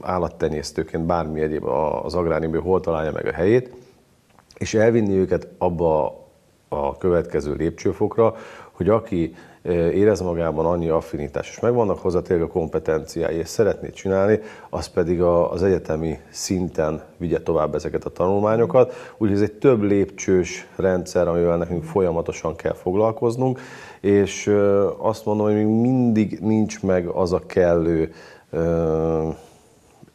állattenyésztőként, 0.00 1.06
bármi 1.06 1.40
egyéb 1.40 1.64
az 2.04 2.14
agráriumban, 2.14 2.60
hol 2.60 2.80
találja 2.80 3.12
meg 3.12 3.26
a 3.26 3.32
helyét, 3.32 3.70
és 4.58 4.74
elvinni 4.74 5.14
őket 5.14 5.48
abba 5.58 6.26
a 6.68 6.96
következő 6.96 7.54
lépcsőfokra, 7.54 8.34
hogy 8.72 8.88
aki 8.88 9.34
érez 9.92 10.20
magában 10.20 10.66
annyi 10.66 10.88
affinitás, 10.88 11.50
és 11.50 11.60
megvannak 11.60 11.98
hozzá 11.98 12.20
tényleg 12.20 12.48
a 12.48 12.52
kompetenciái, 12.52 13.36
és 13.36 13.48
szeretné 13.48 13.90
csinálni, 13.90 14.40
az 14.70 14.86
pedig 14.86 15.22
az 15.22 15.62
egyetemi 15.62 16.18
szinten 16.30 17.02
vigye 17.16 17.42
tovább 17.42 17.74
ezeket 17.74 18.04
a 18.04 18.10
tanulmányokat. 18.10 18.94
Úgyhogy 19.12 19.36
ez 19.36 19.42
egy 19.42 19.52
több 19.52 19.82
lépcsős 19.82 20.66
rendszer, 20.76 21.28
amivel 21.28 21.56
nekünk 21.56 21.84
folyamatosan 21.84 22.56
kell 22.56 22.74
foglalkoznunk, 22.74 23.60
és 24.00 24.56
azt 24.98 25.24
mondom, 25.24 25.46
hogy 25.46 25.54
még 25.54 25.66
mindig 25.66 26.38
nincs 26.40 26.82
meg 26.82 27.06
az 27.06 27.32
a 27.32 27.42
kellő 27.46 28.12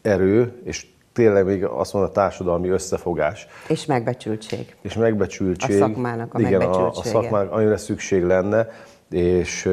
erő, 0.01 0.61
és 0.63 0.87
tényleg 1.13 1.45
még 1.45 1.63
azt 1.63 1.93
mondom, 1.93 2.11
a 2.11 2.13
társadalmi 2.13 2.69
összefogás. 2.69 3.47
És 3.67 3.85
megbecsültség. 3.85 4.75
És 4.81 4.93
megbecsültség. 4.93 5.75
A 5.81 5.85
szakmának 5.85 6.33
a 6.33 6.39
Igen, 6.39 6.61
a, 6.61 6.89
a 6.89 7.03
szakmának, 7.03 7.51
amire 7.51 7.77
szükség 7.77 8.23
lenne 8.23 8.67
és 9.13 9.69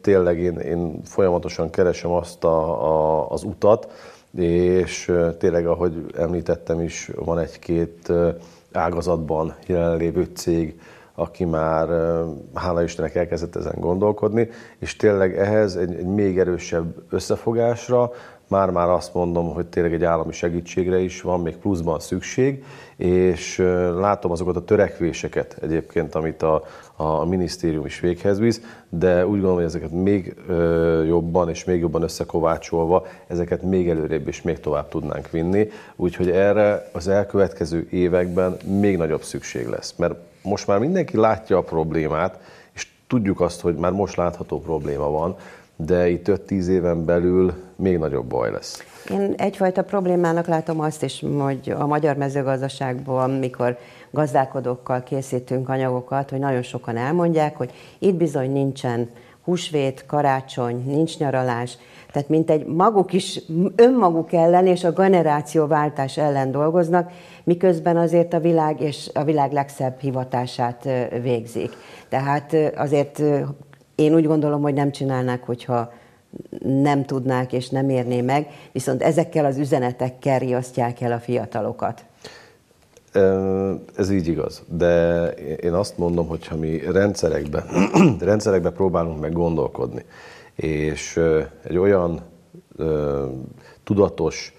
tényleg 0.00 0.38
én, 0.38 0.58
én 0.58 1.02
folyamatosan 1.04 1.70
keresem 1.70 2.10
azt 2.10 2.44
a, 2.44 2.82
a, 2.88 3.30
az 3.30 3.42
utat, 3.42 3.92
és 4.36 5.12
tényleg, 5.38 5.66
ahogy 5.66 6.06
említettem 6.16 6.80
is, 6.80 7.10
van 7.14 7.38
egy-két 7.38 8.12
ágazatban 8.72 9.54
jelenlévő 9.66 10.28
cég, 10.34 10.80
aki 11.14 11.44
már, 11.44 11.88
hála 12.54 12.82
Istennek 12.82 13.14
elkezdett 13.14 13.56
ezen 13.56 13.76
gondolkodni, 13.78 14.48
és 14.78 14.96
tényleg 14.96 15.38
ehhez 15.38 15.76
egy, 15.76 15.94
egy 15.94 16.06
még 16.06 16.38
erősebb 16.38 16.94
összefogásra, 17.10 18.10
már-már 18.52 18.88
azt 18.88 19.14
mondom, 19.14 19.54
hogy 19.54 19.66
tényleg 19.66 19.92
egy 19.92 20.04
állami 20.04 20.32
segítségre 20.32 20.98
is 20.98 21.20
van 21.20 21.40
még 21.40 21.56
pluszban 21.56 22.00
szükség, 22.00 22.64
és 22.96 23.58
látom 23.96 24.30
azokat 24.30 24.56
a 24.56 24.64
törekvéseket 24.64 25.56
egyébként, 25.60 26.14
amit 26.14 26.42
a, 26.42 26.62
a 26.96 27.24
minisztérium 27.24 27.86
is 27.86 28.00
véghez 28.00 28.38
visz, 28.38 28.60
de 28.88 29.26
úgy 29.26 29.30
gondolom, 29.30 29.54
hogy 29.54 29.64
ezeket 29.64 29.90
még 29.90 30.34
jobban 31.06 31.48
és 31.48 31.64
még 31.64 31.80
jobban 31.80 32.02
összekovácsolva, 32.02 33.06
ezeket 33.26 33.62
még 33.62 33.88
előrébb 33.88 34.28
és 34.28 34.42
még 34.42 34.60
tovább 34.60 34.88
tudnánk 34.88 35.30
vinni, 35.30 35.68
úgyhogy 35.96 36.30
erre 36.30 36.88
az 36.92 37.08
elkövetkező 37.08 37.86
években 37.90 38.56
még 38.80 38.96
nagyobb 38.96 39.22
szükség 39.22 39.66
lesz, 39.66 39.94
mert 39.96 40.14
most 40.42 40.66
már 40.66 40.78
mindenki 40.78 41.16
látja 41.16 41.56
a 41.56 41.62
problémát, 41.62 42.38
és 42.72 42.88
tudjuk 43.06 43.40
azt, 43.40 43.60
hogy 43.60 43.74
már 43.74 43.92
most 43.92 44.16
látható 44.16 44.60
probléma 44.60 45.10
van, 45.10 45.36
de 45.76 46.08
itt 46.08 46.26
5-10 46.28 46.66
éven 46.66 47.04
belül 47.04 47.52
még 47.76 47.98
nagyobb 47.98 48.26
baj 48.26 48.50
lesz. 48.50 48.84
Én 49.10 49.34
egyfajta 49.36 49.82
problémának 49.82 50.46
látom 50.46 50.80
azt 50.80 51.02
is, 51.02 51.24
hogy 51.38 51.74
a 51.78 51.86
magyar 51.86 52.16
mezőgazdaságban, 52.16 53.30
mikor 53.30 53.78
gazdálkodókkal 54.10 55.02
készítünk 55.02 55.68
anyagokat, 55.68 56.30
hogy 56.30 56.38
nagyon 56.38 56.62
sokan 56.62 56.96
elmondják, 56.96 57.56
hogy 57.56 57.72
itt 57.98 58.14
bizony 58.14 58.52
nincsen 58.52 59.10
húsvét, 59.44 60.04
karácsony, 60.06 60.82
nincs 60.86 61.18
nyaralás, 61.18 61.78
Tehát 62.12 62.28
mint 62.28 62.50
egy 62.50 62.66
maguk 62.66 63.12
is 63.12 63.40
önmaguk 63.76 64.32
ellen 64.32 64.66
és 64.66 64.84
a 64.84 64.92
generációváltás 64.92 66.16
ellen 66.16 66.50
dolgoznak, 66.50 67.10
miközben 67.44 67.96
azért 67.96 68.32
a 68.32 68.40
világ 68.40 68.80
és 68.80 69.10
a 69.14 69.24
világ 69.24 69.52
legszebb 69.52 70.00
hivatását 70.00 70.88
végzik. 71.22 71.70
Tehát 72.08 72.56
azért 72.76 73.22
én 73.94 74.14
úgy 74.14 74.26
gondolom, 74.26 74.62
hogy 74.62 74.74
nem 74.74 74.90
csinálnák, 74.90 75.44
hogyha 75.44 75.92
nem 76.82 77.04
tudnák 77.04 77.52
és 77.52 77.68
nem 77.68 77.88
érné 77.88 78.20
meg, 78.20 78.46
viszont 78.72 79.02
ezekkel 79.02 79.44
az 79.44 79.58
üzenetekkel 79.58 80.38
riasztják 80.38 81.00
el 81.00 81.12
a 81.12 81.18
fiatalokat. 81.18 82.04
Ez 83.96 84.10
így 84.10 84.28
igaz, 84.28 84.62
de 84.68 85.26
én 85.60 85.72
azt 85.72 85.98
mondom, 85.98 86.26
hogy 86.26 86.46
ha 86.46 86.56
mi 86.56 86.78
rendszerekbe, 86.92 87.64
rendszerekbe 88.20 88.70
próbálunk 88.70 89.20
meg 89.20 89.32
gondolkodni, 89.32 90.04
és 90.54 91.20
egy 91.62 91.78
olyan 91.78 92.20
tudatos 93.84 94.54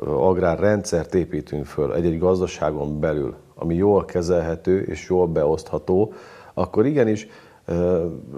agrárrendszert 0.00 1.14
építünk 1.14 1.66
föl 1.66 1.94
egy-egy 1.94 2.18
gazdaságon 2.18 3.00
belül, 3.00 3.34
ami 3.54 3.74
jól 3.74 4.04
kezelhető 4.04 4.82
és 4.82 5.08
jól 5.08 5.26
beosztható, 5.26 6.12
akkor 6.54 6.86
igenis 6.86 7.26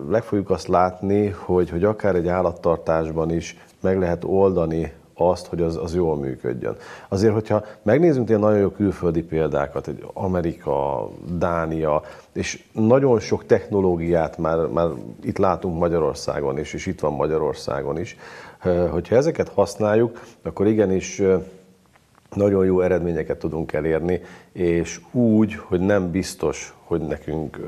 meg 0.09 0.23
fogjuk 0.23 0.51
azt 0.51 0.69
látni, 0.69 1.29
hogy, 1.29 1.71
hogy 1.71 1.85
akár 1.85 2.15
egy 2.15 2.29
állattartásban 2.29 3.31
is 3.31 3.57
meg 3.81 3.99
lehet 3.99 4.25
oldani 4.25 4.93
azt, 5.15 5.47
hogy 5.47 5.63
az, 5.63 5.77
az 5.77 5.95
jól 5.95 6.17
működjön. 6.17 6.77
Azért, 7.09 7.33
hogyha 7.33 7.65
megnézzünk 7.83 8.29
ilyen 8.29 8.41
nagyon 8.41 8.59
jó 8.59 8.69
külföldi 8.69 9.23
példákat, 9.23 9.89
egy 9.89 10.07
Amerika, 10.13 11.09
Dánia, 11.39 12.03
és 12.33 12.65
nagyon 12.73 13.21
sok 13.21 13.47
technológiát 13.47 14.39
már, 14.39 14.67
már 14.67 14.89
itt 15.23 15.39
látunk 15.39 15.79
Magyarországon 15.79 16.59
is, 16.59 16.73
és 16.73 16.87
itt 16.87 17.01
van 17.01 17.13
Magyarországon 17.13 17.99
is, 17.99 18.17
hogyha 18.91 19.17
ezeket 19.17 19.49
használjuk, 19.49 20.21
akkor 20.43 20.67
igenis 20.67 21.23
nagyon 22.35 22.65
jó 22.65 22.81
eredményeket 22.81 23.39
tudunk 23.39 23.73
elérni, 23.73 24.21
és 24.53 25.01
úgy, 25.13 25.55
hogy 25.55 25.81
nem 25.81 26.11
biztos, 26.11 26.75
hogy 26.85 27.01
nekünk 27.01 27.61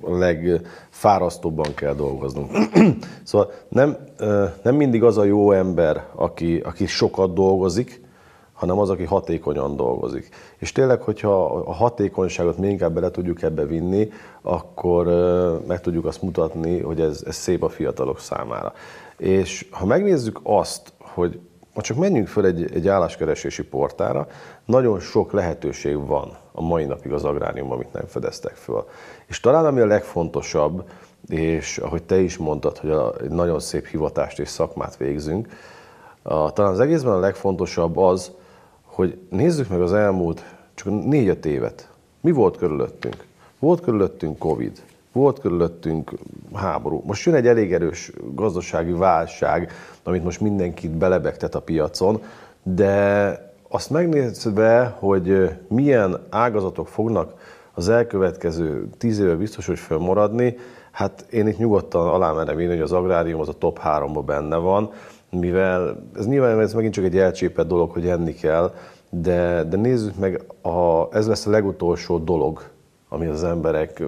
a 0.00 0.16
legfárasztóbban 0.16 1.74
kell 1.74 1.94
dolgoznunk. 1.94 2.50
szóval 3.24 3.50
nem, 3.68 3.96
nem 4.62 4.74
mindig 4.74 5.02
az 5.02 5.18
a 5.18 5.24
jó 5.24 5.52
ember, 5.52 6.04
aki, 6.14 6.58
aki 6.64 6.86
sokat 6.86 7.34
dolgozik, 7.34 8.04
hanem 8.52 8.78
az, 8.78 8.90
aki 8.90 9.04
hatékonyan 9.04 9.76
dolgozik. 9.76 10.28
És 10.58 10.72
tényleg, 10.72 11.00
hogyha 11.00 11.44
a 11.44 11.72
hatékonyságot 11.72 12.58
még 12.58 12.70
inkább 12.70 12.94
bele 12.94 13.10
tudjuk 13.10 13.42
ebbe 13.42 13.64
vinni, 13.64 14.08
akkor 14.42 15.06
meg 15.66 15.80
tudjuk 15.80 16.04
azt 16.04 16.22
mutatni, 16.22 16.80
hogy 16.80 17.00
ez, 17.00 17.22
ez 17.26 17.34
szép 17.34 17.62
a 17.62 17.68
fiatalok 17.68 18.18
számára. 18.20 18.72
És 19.16 19.68
ha 19.70 19.86
megnézzük 19.86 20.40
azt, 20.42 20.92
hogy 20.98 21.40
ha 21.76 21.82
csak 21.82 21.96
menjünk 21.96 22.28
föl 22.28 22.46
egy, 22.46 22.74
egy 22.74 22.88
álláskeresési 22.88 23.64
portára, 23.64 24.26
nagyon 24.64 25.00
sok 25.00 25.32
lehetőség 25.32 26.06
van 26.06 26.36
a 26.52 26.62
mai 26.62 26.84
napig 26.84 27.12
az 27.12 27.24
agráriumban, 27.24 27.78
amit 27.78 27.92
nem 27.92 28.06
fedeztek 28.06 28.54
föl. 28.54 28.84
És 29.26 29.40
talán 29.40 29.66
ami 29.66 29.80
a 29.80 29.86
legfontosabb, 29.86 30.88
és 31.28 31.78
ahogy 31.78 32.02
te 32.02 32.18
is 32.18 32.36
mondtad, 32.36 32.78
hogy 32.78 32.90
a, 32.90 33.14
egy 33.20 33.30
nagyon 33.30 33.60
szép 33.60 33.86
hivatást 33.86 34.38
és 34.38 34.48
szakmát 34.48 34.96
végzünk, 34.96 35.48
a, 36.22 36.52
talán 36.52 36.72
az 36.72 36.80
egészben 36.80 37.12
a 37.12 37.18
legfontosabb 37.18 37.96
az, 37.96 38.30
hogy 38.82 39.18
nézzük 39.30 39.68
meg 39.68 39.80
az 39.80 39.92
elmúlt 39.92 40.44
csak 40.74 41.04
négy-öt 41.04 41.46
évet. 41.46 41.90
Mi 42.20 42.30
volt 42.30 42.56
körülöttünk? 42.56 43.24
Volt 43.58 43.80
körülöttünk 43.80 44.38
Covid, 44.38 44.82
volt 45.16 45.38
körülöttünk 45.38 46.12
háború. 46.54 47.02
Most 47.06 47.24
jön 47.24 47.34
egy 47.34 47.46
elég 47.46 47.72
erős 47.72 48.12
gazdasági 48.34 48.92
válság, 48.92 49.72
amit 50.02 50.24
most 50.24 50.40
mindenkit 50.40 50.90
belebegtet 50.90 51.54
a 51.54 51.60
piacon, 51.60 52.22
de 52.62 53.54
azt 53.68 53.90
megnézve, 53.90 54.96
hogy 54.98 55.50
milyen 55.68 56.26
ágazatok 56.30 56.88
fognak 56.88 57.34
az 57.74 57.88
elkövetkező 57.88 58.88
tíz 58.98 59.18
éve 59.18 59.34
biztos, 59.34 59.66
hogy 59.66 59.78
fölmaradni, 59.78 60.56
hát 60.90 61.26
én 61.30 61.46
itt 61.46 61.58
nyugodtan 61.58 62.08
alámerem 62.08 62.58
én, 62.58 62.68
hogy 62.68 62.80
az 62.80 62.92
agrárium 62.92 63.40
az 63.40 63.48
a 63.48 63.58
top 63.58 63.78
háromba 63.78 64.20
benne 64.20 64.56
van, 64.56 64.90
mivel 65.30 66.02
ez 66.16 66.26
nyilván 66.26 66.60
ez 66.60 66.74
megint 66.74 66.94
csak 66.94 67.04
egy 67.04 67.18
elcsépett 67.18 67.68
dolog, 67.68 67.90
hogy 67.90 68.08
enni 68.08 68.34
kell, 68.34 68.72
de, 69.10 69.64
de 69.64 69.76
nézzük 69.76 70.18
meg, 70.18 70.42
a, 70.62 71.08
ez 71.16 71.26
lesz 71.26 71.46
a 71.46 71.50
legutolsó 71.50 72.18
dolog, 72.18 72.62
ami 73.08 73.26
az 73.26 73.44
emberek 73.44 74.02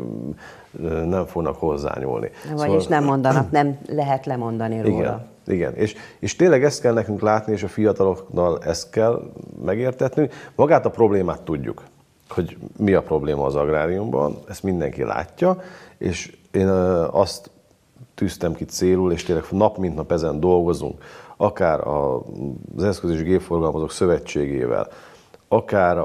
nem 1.06 1.26
fognak 1.26 1.56
hozzányúlni. 1.56 2.30
Vagyis 2.56 2.82
szóval... 2.82 2.98
nem 2.98 3.04
mondanak, 3.04 3.50
nem 3.50 3.78
lehet 3.88 4.26
lemondani 4.26 4.80
róla. 4.80 4.96
Igen, 4.96 5.26
igen. 5.46 5.74
És, 5.74 5.94
és 6.18 6.36
tényleg 6.36 6.64
ezt 6.64 6.80
kell 6.80 6.92
nekünk 6.92 7.20
látni, 7.20 7.52
és 7.52 7.62
a 7.62 7.68
fiataloknál 7.68 8.58
ezt 8.62 8.90
kell 8.90 9.22
megértetni. 9.64 10.28
Magát 10.54 10.86
a 10.86 10.90
problémát 10.90 11.42
tudjuk, 11.42 11.82
hogy 12.28 12.56
mi 12.76 12.94
a 12.94 13.02
probléma 13.02 13.44
az 13.44 13.54
agráriumban, 13.54 14.38
ezt 14.48 14.62
mindenki 14.62 15.02
látja, 15.02 15.60
és 15.98 16.36
én 16.50 16.68
azt 17.10 17.50
tűztem 18.14 18.54
ki 18.54 18.64
célul, 18.64 19.12
és 19.12 19.24
tényleg 19.24 19.44
nap 19.50 19.78
mint 19.78 19.94
nap 19.94 20.12
ezen 20.12 20.40
dolgozunk, 20.40 21.02
akár 21.36 21.86
az 22.76 22.84
Eszköz 22.84 23.10
és 23.10 23.22
Gépforgalmazók 23.22 23.90
Szövetségével, 23.90 24.88
akár 25.48 25.98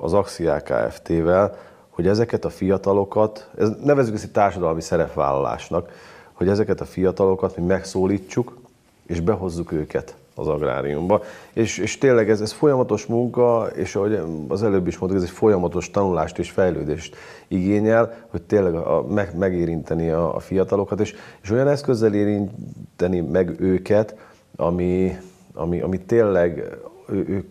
az 0.00 0.12
Axiá 0.12 0.60
Kft-vel, 0.60 1.56
hogy 1.90 2.06
ezeket 2.06 2.44
a 2.44 2.50
fiatalokat, 2.50 3.50
ez, 3.58 3.70
nevezük 3.84 4.14
ezt 4.14 4.24
egy 4.24 4.32
társadalmi 4.32 4.80
szerepvállalásnak, 4.80 5.90
hogy 6.32 6.48
ezeket 6.48 6.80
a 6.80 6.84
fiatalokat 6.84 7.56
mi 7.56 7.64
megszólítsuk, 7.64 8.58
és 9.06 9.20
behozzuk 9.20 9.72
őket 9.72 10.14
az 10.34 10.48
agráriumba. 10.48 11.22
És, 11.52 11.78
és 11.78 11.98
tényleg 11.98 12.30
ez, 12.30 12.40
ez 12.40 12.52
folyamatos 12.52 13.06
munka, 13.06 13.66
és 13.74 13.94
ahogy 13.94 14.20
az 14.48 14.62
előbb 14.62 14.86
is 14.86 14.98
mondtuk, 14.98 15.22
ez 15.22 15.28
egy 15.28 15.34
folyamatos 15.36 15.90
tanulást 15.90 16.38
és 16.38 16.50
fejlődést 16.50 17.16
igényel, 17.48 18.14
hogy 18.30 18.42
tényleg 18.42 18.74
a, 18.74 19.06
meg, 19.08 19.36
megérinteni 19.36 20.10
a, 20.10 20.34
a 20.34 20.38
fiatalokat, 20.38 21.00
és, 21.00 21.14
és 21.42 21.50
olyan 21.50 21.68
eszközzel 21.68 22.14
érinteni 22.14 23.20
meg 23.20 23.60
őket, 23.60 24.16
ami, 24.56 25.18
ami, 25.54 25.80
ami 25.80 26.00
tényleg 26.00 26.78
ő, 27.08 27.24
ő, 27.28 27.44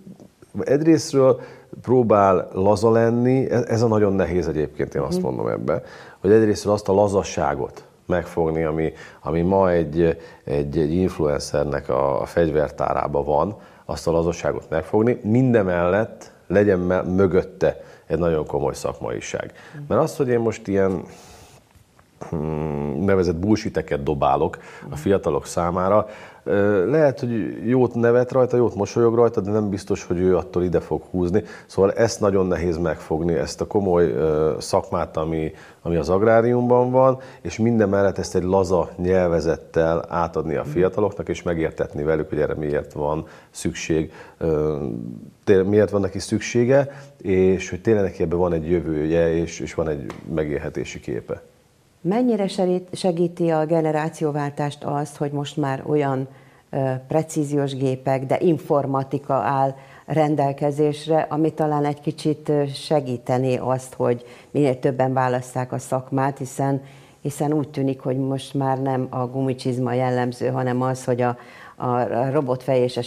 egyrésztről 0.60 1.42
próbál 1.82 2.48
laza 2.54 2.92
lenni, 2.92 3.50
ez 3.50 3.82
a 3.82 3.88
nagyon 3.88 4.14
nehéz 4.14 4.48
egyébként, 4.48 4.96
én 4.96 5.02
azt 5.02 5.18
mhm. 5.18 5.26
mondom 5.26 5.48
ebbe, 5.48 5.84
hogy 6.20 6.32
egyrészt 6.32 6.66
azt 6.66 6.90
a 6.90 6.94
lazasságot 6.94 7.84
megfogni, 8.06 8.64
ami, 8.64 8.94
ami 9.22 9.42
ma 9.42 9.72
egy, 9.72 10.18
egy, 10.44 10.78
egy 10.78 10.94
influencernek 10.94 11.90
a, 11.90 12.22
a 12.22 12.26
fegyvertárában 12.26 13.26
van, 13.26 13.58
azt 13.86 14.08
a 14.08 14.12
lazasságot 14.12 14.70
megfogni, 14.70 15.20
mindemellett 15.24 16.32
legyen 16.48 16.80
mögötte 17.06 17.82
egy 18.08 18.18
nagyon 18.18 18.46
komoly 18.46 18.74
szakmaiság. 18.74 19.52
Mhm. 19.74 19.84
Mert 19.88 20.02
az, 20.02 20.16
hogy 20.16 20.28
én 20.28 20.40
most 20.40 20.68
ilyen 20.68 21.04
nevezett 23.00 23.36
bullshiteket 23.36 24.04
dobálok 24.04 24.58
a 24.90 24.96
fiatalok 24.96 25.46
számára, 25.46 26.08
lehet, 26.86 27.20
hogy 27.20 27.68
jót 27.68 27.94
nevet 27.94 28.32
rajta, 28.32 28.58
jót 28.58 28.76
mosolyog 28.76 29.16
rajta, 29.16 29.42
de 29.42 29.52
nem 29.52 29.70
biztos, 29.70 30.04
hogy 30.04 30.20
ő 30.20 30.38
attól 30.38 30.64
ide 30.64 30.80
fog 30.80 31.02
húzni. 31.12 31.44
Szóval 31.66 31.92
ezt 31.92 32.20
nagyon 32.20 32.46
nehéz 32.46 32.78
megfogni, 32.78 33.34
ezt 33.34 33.62
a 33.62 33.68
komoly 33.68 34.14
szakmát, 34.60 35.18
ami, 35.18 35.52
ami 35.82 35.96
az 35.96 36.10
agráriumban 36.10 36.92
van, 36.92 37.20
és 37.42 37.58
minden 37.58 37.90
mellett 37.90 38.18
ezt 38.18 38.36
egy 38.36 38.44
laza 38.44 38.90
nyelvezettel 38.98 40.06
átadni 40.08 40.56
a 40.56 40.64
fiataloknak, 40.64 41.30
és 41.30 41.44
megértetni 41.44 42.04
velük, 42.04 42.30
hogy 42.30 42.40
erre 42.40 42.56
miért 42.56 42.94
van 42.94 43.26
szükség, 43.50 44.12
miért 45.46 45.90
van 45.90 46.02
neki 46.02 46.20
szüksége, 46.20 46.92
és 47.22 47.70
hogy 47.70 47.82
tényleg 47.82 48.04
neki 48.04 48.24
ebben 48.24 48.38
van 48.38 48.54
egy 48.54 48.70
jövője, 48.70 49.34
és, 49.34 49.60
és 49.60 49.74
van 49.74 49.88
egy 49.88 50.06
megélhetési 50.34 51.00
képe. 51.00 51.42
Mennyire 52.02 52.48
segíti 52.92 53.50
a 53.50 53.66
generációváltást 53.66 54.84
azt, 54.84 55.18
hogy 55.18 55.32
most 55.32 55.58
már 55.58 55.84
olyan 55.88 56.28
precíziós 57.08 57.76
gépek, 57.76 58.26
de 58.26 58.38
informatika 58.40 59.34
áll 59.34 59.76
rendelkezésre, 60.06 61.28
ami 61.30 61.54
talán 61.54 61.86
egy 61.86 62.02
kicsit 62.02 62.52
segítené 62.74 63.58
azt, 63.58 63.94
hogy 63.94 64.26
minél 64.52 64.80
többen 64.80 65.14
válasszák 65.14 65.72
a 65.72 65.78
szakmát, 65.78 66.38
hiszen, 66.38 66.82
hiszen 67.22 67.54
úgy 67.54 67.70
tűnik, 67.70 68.00
hogy 68.00 68.18
most 68.18 68.54
már 68.54 68.82
nem 68.82 69.08
a 69.10 69.28
gumicsizma 69.28 69.94
jellemző, 69.94 70.48
hanem 70.48 70.82
az, 70.82 71.04
hogy 71.04 71.22
a, 71.22 71.38
a 71.76 72.30
robotfej 72.32 72.80
és 72.80 72.98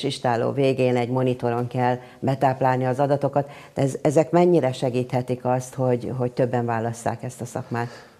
végén 0.54 0.96
egy 0.96 1.10
monitoron 1.10 1.66
kell 1.66 1.98
betáplálni 2.20 2.84
az 2.86 3.00
adatokat. 3.00 3.50
Ez, 3.74 3.98
ezek 4.02 4.30
mennyire 4.30 4.72
segíthetik 4.72 5.44
azt, 5.44 5.74
hogy, 5.74 6.12
hogy 6.16 6.32
többen 6.32 6.66
válasszák 6.66 7.22
ezt 7.22 7.40
a 7.40 7.44
szakmát? 7.44 8.11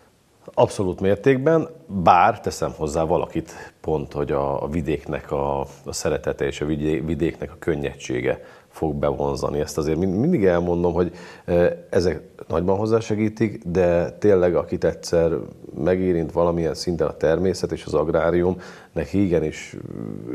Abszolút 0.45 1.01
mértékben, 1.01 1.69
bár 1.87 2.41
teszem 2.41 2.73
hozzá 2.77 3.03
valakit 3.03 3.73
pont, 3.81 4.13
hogy 4.13 4.33
a, 4.33 4.69
vidéknek 4.69 5.31
a, 5.31 5.61
a 5.61 5.93
szeretete 5.93 6.45
és 6.45 6.61
a 6.61 6.65
vidéknek 7.05 7.53
a 7.53 7.57
könnyedsége 7.59 8.41
fog 8.69 8.95
bevonzani. 8.95 9.61
Ezt 9.61 9.79
azért 9.79 9.99
mindig 9.99 10.45
elmondom, 10.45 10.93
hogy 10.93 11.13
ezek 11.91 12.23
nagyban 12.49 12.77
hozzásegítik, 12.77 13.63
de 13.65 14.11
tényleg 14.11 14.55
akit 14.55 14.85
egyszer 14.85 15.33
megérint 15.79 16.33
valamilyen 16.33 16.75
szinten 16.75 17.07
a 17.07 17.17
természet 17.17 17.73
és 17.73 17.85
az 17.85 17.95
agrárium, 17.95 18.61
neki 18.93 19.25
igenis 19.25 19.77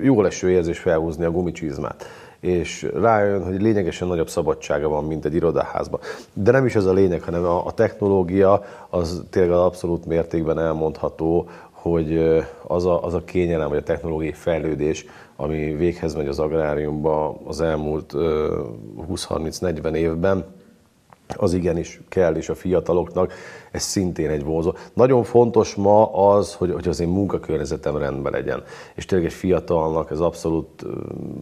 jó 0.02 0.22
leső 0.22 0.50
érzés 0.50 0.80
felhúzni 0.80 1.26
a 1.26 1.32
gumicsizmát 1.32 2.06
és 2.39 2.88
rájön, 2.93 3.43
hogy 3.43 3.62
lényegesen 3.62 4.08
nagyobb 4.08 4.30
szabadsága 4.30 4.88
van, 4.88 5.04
mint 5.04 5.26
egy 5.26 5.36
irodaházban. 5.36 6.00
De 6.34 6.52
nem 6.52 6.65
is 6.65 6.76
ez 6.76 6.86
a 6.86 6.93
lényeg, 6.93 7.21
hanem 7.21 7.45
a, 7.45 7.71
technológia 7.71 8.63
az 8.89 9.23
tényleg 9.30 9.52
az 9.52 9.60
abszolút 9.60 10.06
mértékben 10.06 10.60
elmondható, 10.60 11.50
hogy 11.71 12.17
az 12.67 12.86
a, 12.86 13.04
az 13.04 13.13
a 13.13 13.23
kényelem, 13.23 13.69
vagy 13.69 13.78
a 13.78 13.84
technológiai 13.84 14.32
fejlődés, 14.32 15.06
ami 15.36 15.76
véghez 15.76 16.15
megy 16.15 16.28
az 16.28 16.39
agráriumban 16.39 17.38
az 17.45 17.62
elmúlt 17.62 18.13
20-30-40 19.10 19.93
évben, 19.93 20.45
az 21.36 21.54
igenis 21.54 22.00
kell 22.10 22.36
is 22.36 22.50
a 22.50 22.56
fiataloknak, 22.56 23.34
ez 23.72 23.84
szintén 23.84 24.30
egy 24.30 24.44
vonzó. 24.44 24.74
Nagyon 24.94 25.24
fontos 25.24 25.76
ma 25.76 26.13
az, 26.13 26.54
hogy, 26.54 26.72
hogy 26.72 26.88
az 26.88 27.00
én 27.00 27.08
munkakörnyezetem 27.08 27.98
rendben 27.98 28.32
legyen. 28.32 28.63
És 28.94 29.06
tényleg 29.06 29.28
egy 29.28 29.34
fiatalnak 29.34 30.12
ez 30.12 30.20
abszolút 30.20 30.86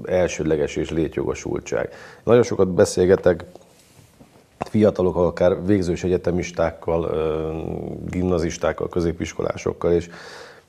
elsődleges 0.06 0.76
és 0.76 0.90
létjogosultság. 0.90 1.90
Nagyon 2.24 2.44
sokat 2.44 2.68
beszélgetek 2.68 3.46
fiatalok, 4.58 5.16
akár 5.16 5.66
végzős 5.66 6.04
egyetemistákkal, 6.04 7.12
gimnazistákkal, 8.10 8.90
középiskolásokkal, 8.90 9.92
és 9.92 10.10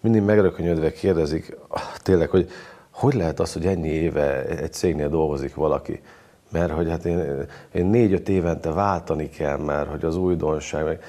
mindig 0.01 0.23
megrökönyödve 0.23 0.93
kérdezik 0.93 1.57
ah, 1.69 1.81
tényleg, 2.03 2.29
hogy 2.29 2.51
hogy 2.91 3.15
lehet 3.15 3.41
az, 3.41 3.53
hogy 3.53 3.67
ennyi 3.67 3.89
éve 3.89 4.45
egy 4.45 4.73
cégnél 4.73 5.09
dolgozik 5.09 5.55
valaki? 5.55 6.01
Mert 6.49 6.73
hogy 6.73 6.89
hát 6.89 7.05
én, 7.05 7.47
én 7.73 7.87
négy-öt 7.87 8.29
évente 8.29 8.71
váltani 8.71 9.29
kell, 9.29 9.57
mert 9.57 9.91
hogy 9.91 10.05
az 10.05 10.17
újdonság, 10.17 10.85
meg 10.85 11.01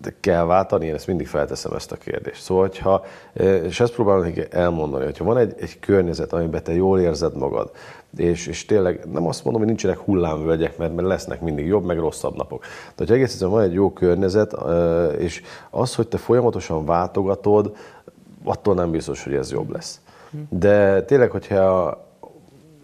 de 0.00 0.14
kell 0.20 0.44
váltani, 0.44 0.86
én 0.86 0.94
ezt 0.94 1.06
mindig 1.06 1.26
felteszem 1.26 1.72
ezt 1.72 1.92
a 1.92 1.96
kérdést. 1.96 2.42
Szóval, 2.42 2.62
hogyha, 2.62 3.04
és 3.62 3.80
ezt 3.80 3.92
próbálom 3.92 4.22
nekik 4.22 4.54
elmondani, 4.54 5.04
hogyha 5.04 5.24
van 5.24 5.36
egy, 5.36 5.54
egy 5.58 5.78
környezet, 5.78 6.32
amiben 6.32 6.62
te 6.62 6.74
jól 6.74 7.00
érzed 7.00 7.36
magad, 7.36 7.70
és, 8.16 8.46
és 8.46 8.64
tényleg 8.64 9.00
nem 9.12 9.26
azt 9.26 9.44
mondom, 9.44 9.62
hogy 9.62 9.70
nincsenek 9.70 9.98
hullámvölgyek, 9.98 10.78
mert, 10.78 10.94
mert 10.94 11.08
lesznek 11.08 11.40
mindig 11.40 11.66
jobb, 11.66 11.84
meg 11.84 11.98
rosszabb 11.98 12.36
napok. 12.36 12.60
De 12.60 12.94
hogyha 12.96 13.14
egész 13.14 13.28
egyszerűen 13.28 13.56
van 13.56 13.62
egy 13.62 13.72
jó 13.72 13.92
környezet, 13.92 14.56
és 15.18 15.42
az, 15.70 15.94
hogy 15.94 16.08
te 16.08 16.16
folyamatosan 16.16 16.84
váltogatod, 16.84 17.76
attól 18.44 18.74
nem 18.74 18.90
biztos, 18.90 19.24
hogy 19.24 19.34
ez 19.34 19.52
jobb 19.52 19.70
lesz. 19.70 20.00
De 20.48 21.02
tényleg, 21.02 21.30
hogyha 21.30 21.98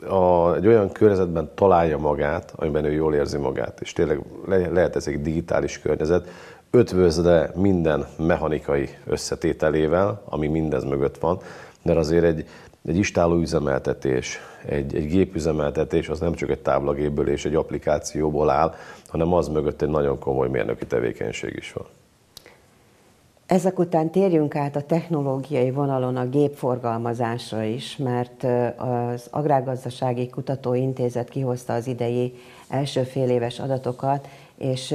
a, 0.09 0.55
egy 0.55 0.67
olyan 0.67 0.93
környezetben 0.93 1.51
találja 1.55 1.99
magát, 1.99 2.53
amiben 2.57 2.85
ő 2.85 2.93
jól 2.93 3.14
érzi 3.14 3.38
magát, 3.38 3.81
és 3.81 3.93
tényleg 3.93 4.21
le, 4.47 4.69
lehet 4.69 4.97
ez 4.97 5.07
egy 5.07 5.23
digitális 5.23 5.81
környezet, 5.81 6.29
ötvözve 6.71 7.51
minden 7.55 8.07
mechanikai 8.19 8.88
összetételével, 9.07 10.23
ami 10.25 10.47
mindez 10.47 10.85
mögött 10.85 11.19
van, 11.19 11.38
mert 11.83 11.99
azért 11.99 12.25
egy, 12.25 12.47
egy 12.87 12.97
istáló 12.97 13.37
üzemeltetés, 13.40 14.38
egy, 14.67 14.97
egy 14.97 15.07
gépüzemeltetés 15.07 16.09
az 16.09 16.21
nem 16.21 16.35
csak 16.35 16.51
egy 16.51 16.59
táblagépből 16.59 17.29
és 17.29 17.45
egy 17.45 17.55
applikációból 17.55 18.51
áll, 18.51 18.75
hanem 19.09 19.33
az 19.33 19.49
mögött 19.49 19.83
egy 19.83 19.88
nagyon 19.88 20.19
komoly 20.19 20.49
mérnöki 20.49 20.87
tevékenység 20.87 21.55
is 21.57 21.73
van. 21.73 21.87
Ezek 23.46 23.78
után 23.78 24.11
térjünk 24.11 24.57
át 24.57 24.76
a 24.76 24.83
technológiai 24.83 25.70
vonalon 25.70 26.16
a 26.16 26.28
gépforgalmazásra 26.28 27.62
is, 27.62 27.96
mert 27.96 28.46
az 28.76 29.26
Agrárgazdasági 29.30 30.28
Kutatóintézet 30.28 31.28
kihozta 31.28 31.72
az 31.72 31.87
idei 31.87 32.35
első 32.68 33.02
fél 33.02 33.30
éves 33.30 33.59
adatokat, 33.61 34.28
és 34.57 34.94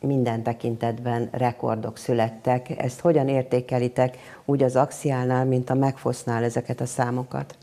minden 0.00 0.42
tekintetben 0.42 1.28
rekordok 1.32 1.96
születtek. 1.96 2.82
Ezt 2.82 3.00
hogyan 3.00 3.28
értékelitek 3.28 4.16
úgy 4.44 4.62
az 4.62 4.76
Axiálnál, 4.76 5.44
mint 5.44 5.70
a 5.70 5.74
Megfosznál 5.74 6.44
ezeket 6.44 6.80
a 6.80 6.86
számokat? 6.86 7.56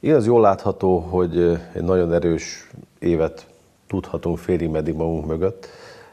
Igaz, 0.00 0.26
jól 0.26 0.40
látható, 0.40 0.98
hogy 0.98 1.58
egy 1.72 1.82
nagyon 1.82 2.12
erős 2.12 2.70
évet 2.98 3.46
tudhatunk 3.86 4.38
félig 4.38 4.68
meddig 4.68 4.94
magunk 4.94 5.26
mögött. 5.26 5.68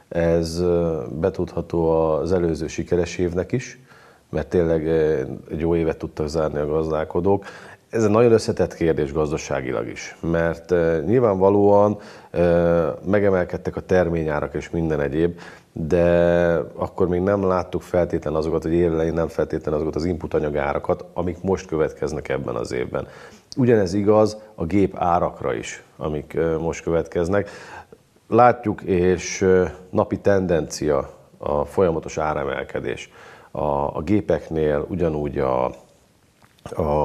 Ez 0.10 0.64
betudható 1.20 1.90
az 1.90 2.32
előző 2.32 2.68
sikeres 2.68 3.18
évnek 3.18 3.52
is, 3.52 3.80
mert 4.30 4.48
tényleg 4.48 4.88
egy 5.50 5.60
jó 5.60 5.76
évet 5.76 5.98
tudtak 5.98 6.28
zárni 6.28 6.60
a 6.60 6.68
gazdálkodók. 6.68 7.46
Ez 7.90 8.04
egy 8.04 8.10
nagyon 8.10 8.32
összetett 8.32 8.74
kérdés 8.74 9.14
gazdaságilag 9.14 9.88
is, 9.88 10.18
mert 10.20 10.74
nyilvánvalóan 11.06 11.98
megemelkedtek 13.06 13.76
a 13.76 13.82
terményárak 13.82 14.54
és 14.54 14.70
minden 14.70 15.00
egyéb, 15.00 15.40
de 15.72 16.04
akkor 16.76 17.08
még 17.08 17.22
nem 17.22 17.48
láttuk 17.48 17.82
feltétlen 17.82 18.36
azokat, 18.36 18.64
hogy 18.64 18.74
érlei 18.74 19.10
nem 19.10 19.28
feltétlen 19.28 19.74
azokat 19.74 19.96
az 19.96 20.06
input 20.06 20.34
anyagárakat, 20.34 21.06
amik 21.14 21.42
most 21.42 21.68
következnek 21.68 22.30
ebben 22.30 22.56
az 22.56 22.72
évben. 22.72 23.08
Ugyanez 23.58 23.94
igaz 23.94 24.38
a 24.56 24.66
gép 24.66 24.96
árakra 24.98 25.54
is, 25.54 25.84
amik 25.98 26.38
most 26.60 26.84
következnek. 26.84 27.50
Látjuk, 28.28 28.82
és 28.82 29.46
napi 29.90 30.20
tendencia 30.20 31.10
a 31.38 31.66
folyamatos 31.66 32.18
áremelkedés. 32.18 33.12
A, 33.52 33.66
a 33.98 34.02
gépeknél 34.02 34.86
ugyanúgy 34.90 35.38
a, 35.38 35.72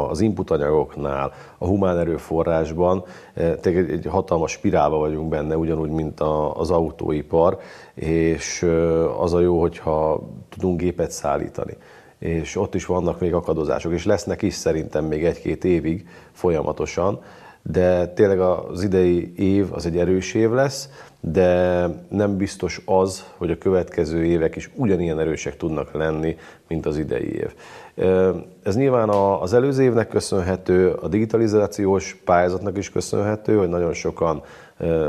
az 0.08 0.20
input 0.20 0.50
anyagoknál, 0.50 1.32
a 1.58 1.66
humán 1.66 1.98
erőforrásban 1.98 3.04
egy, 3.34 3.76
egy 3.76 4.06
hatalmas 4.10 4.50
spirálba 4.52 4.96
vagyunk 4.96 5.28
benne, 5.28 5.56
ugyanúgy, 5.56 5.90
mint 5.90 6.20
az 6.54 6.70
autóipar, 6.70 7.58
és 7.94 8.66
az 9.18 9.34
a 9.34 9.40
jó, 9.40 9.60
hogyha 9.60 10.22
tudunk 10.48 10.80
gépet 10.80 11.10
szállítani. 11.10 11.76
És 12.18 12.56
ott 12.56 12.74
is 12.74 12.86
vannak 12.86 13.20
még 13.20 13.34
akadozások, 13.34 13.92
és 13.92 14.04
lesznek 14.04 14.42
is 14.42 14.54
szerintem 14.54 15.04
még 15.04 15.24
egy-két 15.24 15.64
évig 15.64 16.08
folyamatosan, 16.32 17.20
de 17.62 18.06
tényleg 18.06 18.40
az 18.40 18.82
idei 18.82 19.32
év 19.36 19.66
az 19.72 19.86
egy 19.86 19.96
erős 19.96 20.34
év 20.34 20.50
lesz, 20.50 20.88
de 21.20 21.86
nem 22.08 22.36
biztos 22.36 22.82
az, 22.84 23.24
hogy 23.36 23.50
a 23.50 23.58
következő 23.58 24.24
évek 24.24 24.56
is 24.56 24.70
ugyanilyen 24.74 25.18
erősek 25.20 25.56
tudnak 25.56 25.92
lenni, 25.92 26.36
mint 26.68 26.86
az 26.86 26.98
idei 26.98 27.34
év. 27.34 27.54
Ez 28.62 28.76
nyilván 28.76 29.08
az 29.40 29.54
előző 29.54 29.82
évnek 29.82 30.08
köszönhető, 30.08 30.90
a 30.90 31.08
digitalizációs 31.08 32.20
pályázatnak 32.24 32.78
is 32.78 32.90
köszönhető, 32.90 33.56
hogy 33.56 33.68
nagyon 33.68 33.92
sokan 33.92 34.42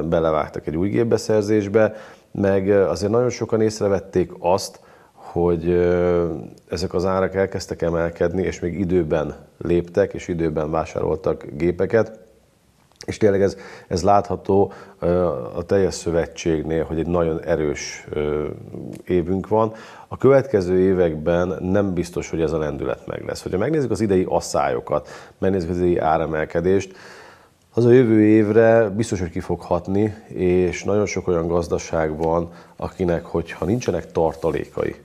belevágtak 0.10 0.68
egy 0.68 0.76
új 0.76 0.90
gépbeszerzésbe, 0.90 1.96
meg 2.32 2.70
azért 2.70 3.12
nagyon 3.12 3.30
sokan 3.30 3.62
észrevették 3.62 4.32
azt, 4.40 4.80
hogy 5.14 5.70
ezek 6.70 6.94
az 6.94 7.06
árak 7.06 7.36
elkezdtek 7.36 7.82
emelkedni, 7.82 8.44
és 8.44 8.60
még 8.60 8.80
időben 8.80 9.36
léptek, 9.58 10.14
és 10.14 10.28
időben 10.28 10.72
vásároltak 10.72 11.46
gépeket, 11.58 12.20
és 13.06 13.18
tényleg 13.18 13.42
ez, 13.42 13.58
ez 13.88 14.04
látható 14.04 14.74
a 15.56 15.64
teljes 15.66 15.94
szövetségnél, 15.94 16.84
hogy 16.84 17.00
egy 17.00 17.08
nagyon 17.08 17.44
erős 17.44 18.08
évünk 19.06 19.48
van. 19.48 19.74
A 20.08 20.18
következő 20.18 20.80
években 20.80 21.58
nem 21.62 21.94
biztos, 21.94 22.30
hogy 22.30 22.42
ez 22.42 22.52
a 22.52 22.58
lendület 22.58 23.08
meg 23.08 23.24
lesz. 23.26 23.42
Hogyha 23.42 23.58
megnézzük 23.58 23.92
az 23.92 24.02
idei 24.02 24.26
asszályokat, 24.30 25.10
megnézzük 25.38 25.70
az 25.70 25.78
idei 25.78 25.98
áremelkedést, 25.98 26.96
az 27.74 27.86
a 27.86 27.92
jövő 27.92 28.22
évre 28.22 28.90
biztos, 28.90 29.20
hogy 29.20 29.30
ki 29.30 29.40
fog 29.40 29.62
hatni, 29.62 30.16
és 30.28 30.84
nagyon 30.84 31.06
sok 31.06 31.28
olyan 31.28 31.48
gazdaság 31.48 32.18
van, 32.18 32.52
akinek, 32.76 33.26
hogyha 33.26 33.66
nincsenek 33.66 34.12
tartalékai, 34.12 34.96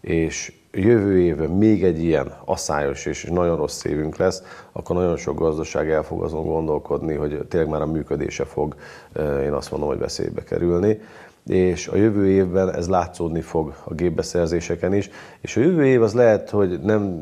és 0.00 0.52
jövő 0.78 1.20
évben 1.20 1.50
még 1.50 1.84
egy 1.84 2.02
ilyen 2.02 2.32
asszályos 2.44 3.06
és 3.06 3.24
nagyon 3.24 3.56
rossz 3.56 3.84
évünk 3.84 4.16
lesz, 4.16 4.42
akkor 4.72 4.96
nagyon 4.96 5.16
sok 5.16 5.38
gazdaság 5.38 5.90
el 5.90 6.02
fog 6.02 6.22
azon 6.22 6.46
gondolkodni, 6.46 7.14
hogy 7.14 7.38
tényleg 7.48 7.70
már 7.70 7.82
a 7.82 7.86
működése 7.86 8.44
fog, 8.44 8.74
én 9.42 9.52
azt 9.52 9.70
mondom, 9.70 9.88
hogy 9.88 9.98
veszélybe 9.98 10.42
kerülni 10.42 11.00
és 11.46 11.88
a 11.88 11.96
jövő 11.96 12.28
évben 12.28 12.74
ez 12.74 12.88
látszódni 12.88 13.40
fog 13.40 13.74
a 13.84 13.94
gépbeszerzéseken 13.94 14.94
is, 14.94 15.10
és 15.40 15.56
a 15.56 15.60
jövő 15.60 15.86
év 15.86 16.02
az 16.02 16.14
lehet, 16.14 16.50
hogy 16.50 16.80
nem 16.80 17.20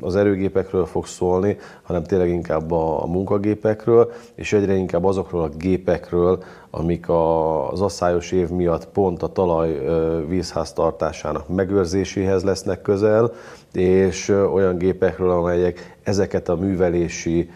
az 0.00 0.16
erőgépekről 0.16 0.86
fog 0.86 1.06
szólni, 1.06 1.56
hanem 1.82 2.02
tényleg 2.02 2.28
inkább 2.28 2.72
a, 2.72 3.06
munkagépekről, 3.06 4.12
és 4.34 4.52
egyre 4.52 4.74
inkább 4.74 5.04
azokról 5.04 5.42
a 5.42 5.48
gépekről, 5.48 6.42
amik 6.70 7.08
az 7.08 7.80
asszályos 7.80 8.32
év 8.32 8.48
miatt 8.48 8.88
pont 8.88 9.22
a 9.22 9.32
talaj 9.32 9.80
vízháztartásának 10.28 11.48
megőrzéséhez 11.48 12.42
lesznek 12.42 12.82
közel, 12.82 13.32
és 13.72 14.28
olyan 14.28 14.78
gépekről, 14.78 15.30
amelyek 15.30 15.96
ezeket 16.02 16.48
a 16.48 16.56
művelési 16.56 17.50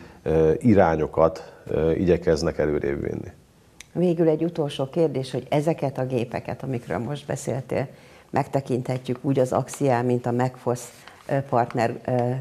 irányokat 0.58 1.52
igyekeznek 1.96 2.58
előrébb 2.58 3.00
vinni. 3.00 3.32
Végül 3.94 4.28
egy 4.28 4.44
utolsó 4.44 4.88
kérdés, 4.90 5.30
hogy 5.30 5.46
ezeket 5.48 5.98
a 5.98 6.06
gépeket, 6.06 6.62
amikről 6.62 6.98
most 6.98 7.26
beszéltél, 7.26 7.88
megtekinthetjük 8.30 9.18
úgy 9.20 9.38
az 9.38 9.52
Axiál, 9.52 10.04
mint 10.04 10.26
a 10.26 10.30
Megfosz 10.30 10.88
partner 11.48 11.94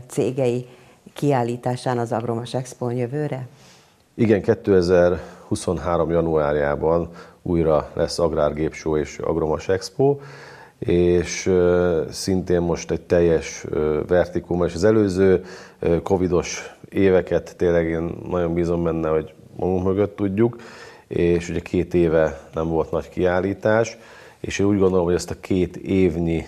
cégei 0.07 0.65
kiállításán 1.13 1.97
az 1.97 2.11
Agromas 2.11 2.53
Expo 2.53 2.89
jövőre? 2.89 3.47
Igen, 4.13 4.41
2023. 4.41 6.09
januárjában 6.09 7.09
újra 7.41 7.91
lesz 7.93 8.19
Agrárgépsó 8.19 8.97
és 8.97 9.17
Agromas 9.17 9.67
Expo, 9.67 10.17
és 10.79 11.51
szintén 12.09 12.61
most 12.61 12.91
egy 12.91 13.01
teljes 13.01 13.65
vertikum, 14.07 14.63
és 14.65 14.73
az 14.73 14.83
előző 14.83 15.43
covidos 16.03 16.75
éveket 16.89 17.55
tényleg 17.57 17.87
én 17.89 18.17
nagyon 18.29 18.53
bízom 18.53 18.83
benne, 18.83 19.09
hogy 19.09 19.33
magunk 19.55 19.83
mögött 19.83 20.15
tudjuk, 20.15 20.55
és 21.13 21.49
ugye 21.49 21.59
két 21.59 21.93
éve 21.93 22.39
nem 22.53 22.67
volt 22.67 22.91
nagy 22.91 23.09
kiállítás, 23.09 23.97
és 24.39 24.59
én 24.59 24.65
úgy 24.65 24.79
gondolom, 24.79 25.05
hogy 25.05 25.13
ezt 25.13 25.31
a 25.31 25.39
két 25.39 25.77
évnyi 25.77 26.45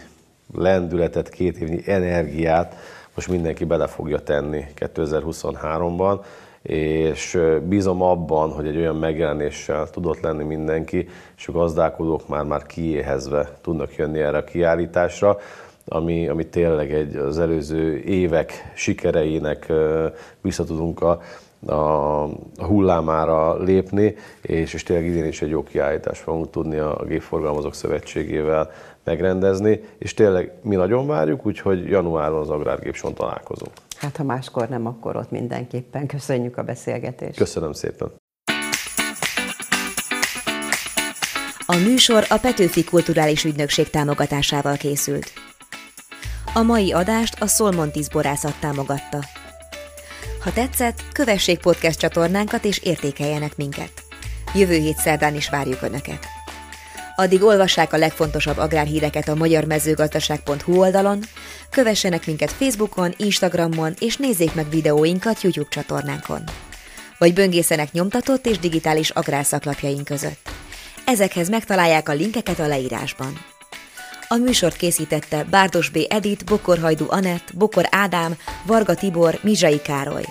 lendületet, 0.53 1.29
két 1.29 1.57
évnyi 1.57 1.81
energiát 1.85 2.75
most 3.15 3.27
mindenki 3.27 3.63
bele 3.63 3.87
fogja 3.87 4.19
tenni 4.19 4.65
2023-ban, 4.75 6.19
és 6.61 7.39
bízom 7.67 8.01
abban, 8.01 8.51
hogy 8.51 8.67
egy 8.67 8.77
olyan 8.77 8.95
megjelenéssel 8.95 9.89
tudott 9.89 10.19
lenni 10.19 10.43
mindenki, 10.43 11.07
és 11.37 11.47
a 11.47 11.51
gazdálkodók 11.51 12.27
már, 12.27 12.43
már 12.43 12.65
kiéhezve 12.65 13.57
tudnak 13.61 13.95
jönni 13.95 14.19
erre 14.19 14.37
a 14.37 14.43
kiállításra, 14.43 15.37
ami, 15.87 16.27
ami 16.27 16.47
tényleg 16.47 16.93
egy, 16.93 17.15
az 17.15 17.39
előző 17.39 17.97
évek 17.97 18.71
sikereinek 18.75 19.73
vissza 20.41 20.63
tudunk 20.63 21.01
a, 21.01 21.21
a 21.65 22.27
hullámára 22.57 23.63
lépni, 23.63 24.15
és, 24.41 24.73
és 24.73 24.83
tényleg 24.83 25.05
idén 25.05 25.25
is 25.25 25.41
egy 25.41 25.49
jó 25.49 25.63
kiállítást 25.63 26.21
fogunk 26.21 26.49
tudni 26.49 26.77
a 26.77 27.03
Gépforgalmazók 27.07 27.73
Szövetségével 27.73 28.71
megrendezni, 29.03 29.81
és 29.97 30.13
tényleg 30.13 30.51
mi 30.61 30.75
nagyon 30.75 31.07
várjuk, 31.07 31.45
úgyhogy 31.45 31.89
januárban 31.89 32.39
az 32.39 32.49
Agrárgépson 32.49 33.13
találkozunk. 33.13 33.71
Hát 33.97 34.17
ha 34.17 34.23
máskor 34.23 34.69
nem, 34.69 34.85
akkor 34.85 35.15
ott 35.15 35.31
mindenképpen. 35.31 36.07
Köszönjük 36.07 36.57
a 36.57 36.63
beszélgetést. 36.63 37.37
Köszönöm 37.37 37.71
szépen. 37.73 38.11
A 41.67 41.75
műsor 41.75 42.25
a 42.29 42.37
Petőfi 42.37 42.83
Kulturális 42.83 43.43
Ügynökség 43.43 43.89
támogatásával 43.89 44.75
készült. 44.75 45.31
A 46.53 46.61
mai 46.61 46.91
adást 46.91 47.41
a 47.41 47.47
Szolmontis 47.47 48.09
borászat 48.09 48.59
támogatta. 48.59 49.19
Ha 50.45 50.53
tetszett, 50.53 51.03
kövessék 51.11 51.59
podcast 51.59 51.99
csatornánkat 51.99 52.65
és 52.65 52.77
értékeljenek 52.77 53.55
minket. 53.55 53.91
Jövő 54.53 54.73
hét 54.73 54.97
szerdán 54.97 55.35
is 55.35 55.49
várjuk 55.49 55.81
Önöket. 55.81 56.27
Addig 57.15 57.43
olvassák 57.43 57.93
a 57.93 57.97
legfontosabb 57.97 58.57
agrárhíreket 58.57 59.27
a 59.27 59.35
magyarmezőgazdaság.hu 59.35 60.77
oldalon, 60.77 61.19
kövessenek 61.69 62.25
minket 62.25 62.51
Facebookon, 62.51 63.13
Instagramon 63.17 63.93
és 63.99 64.17
nézzék 64.17 64.53
meg 64.53 64.69
videóinkat 64.69 65.41
YouTube 65.41 65.69
csatornánkon. 65.69 66.43
Vagy 67.17 67.33
böngészenek 67.33 67.91
nyomtatott 67.91 68.45
és 68.45 68.59
digitális 68.59 69.09
agrárszaklapjaink 69.09 70.05
között. 70.05 70.49
Ezekhez 71.05 71.49
megtalálják 71.49 72.09
a 72.09 72.13
linkeket 72.13 72.59
a 72.59 72.67
leírásban. 72.67 73.54
A 74.35 74.37
műsort 74.37 74.75
készítette 74.75 75.43
Bárdos 75.43 75.89
B. 75.89 75.97
Edit, 76.09 76.45
Bokorhajdu 76.45 77.05
Anett, 77.07 77.51
Bokor 77.53 77.85
Ádám, 77.89 78.37
Varga 78.65 78.95
Tibor, 78.95 79.39
Mizsai 79.41 79.81
Károly. 79.81 80.25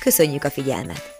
Köszönjük 0.00 0.44
a 0.44 0.50
figyelmet! 0.50 1.17